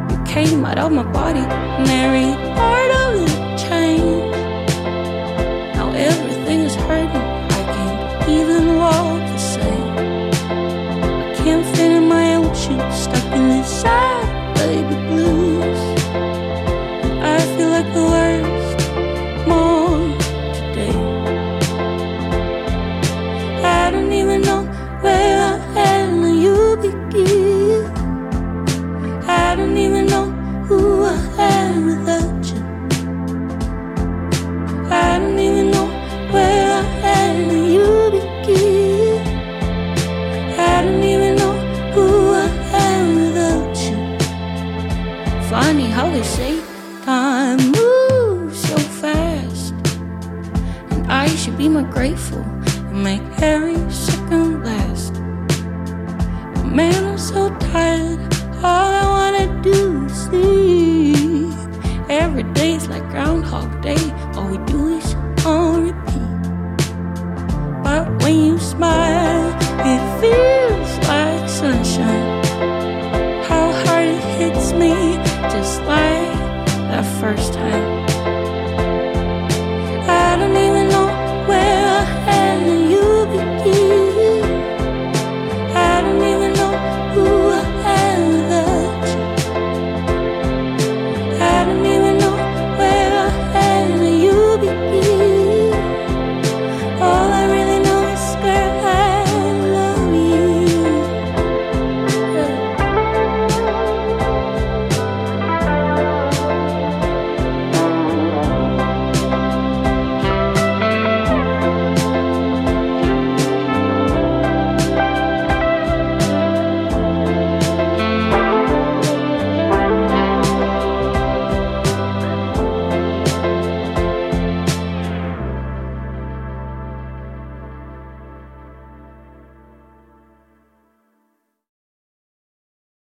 [0.10, 1.46] You came out of my body,
[1.78, 3.32] and every part of it
[3.66, 4.38] changed.
[5.76, 7.28] Now everything is hurting.
[7.58, 9.92] I can't even walk the same.
[11.30, 14.26] I can't fit in my old shoes, stuck in this sad
[14.56, 15.82] baby blues.
[17.22, 18.51] I feel like the worst
[31.84, 32.11] with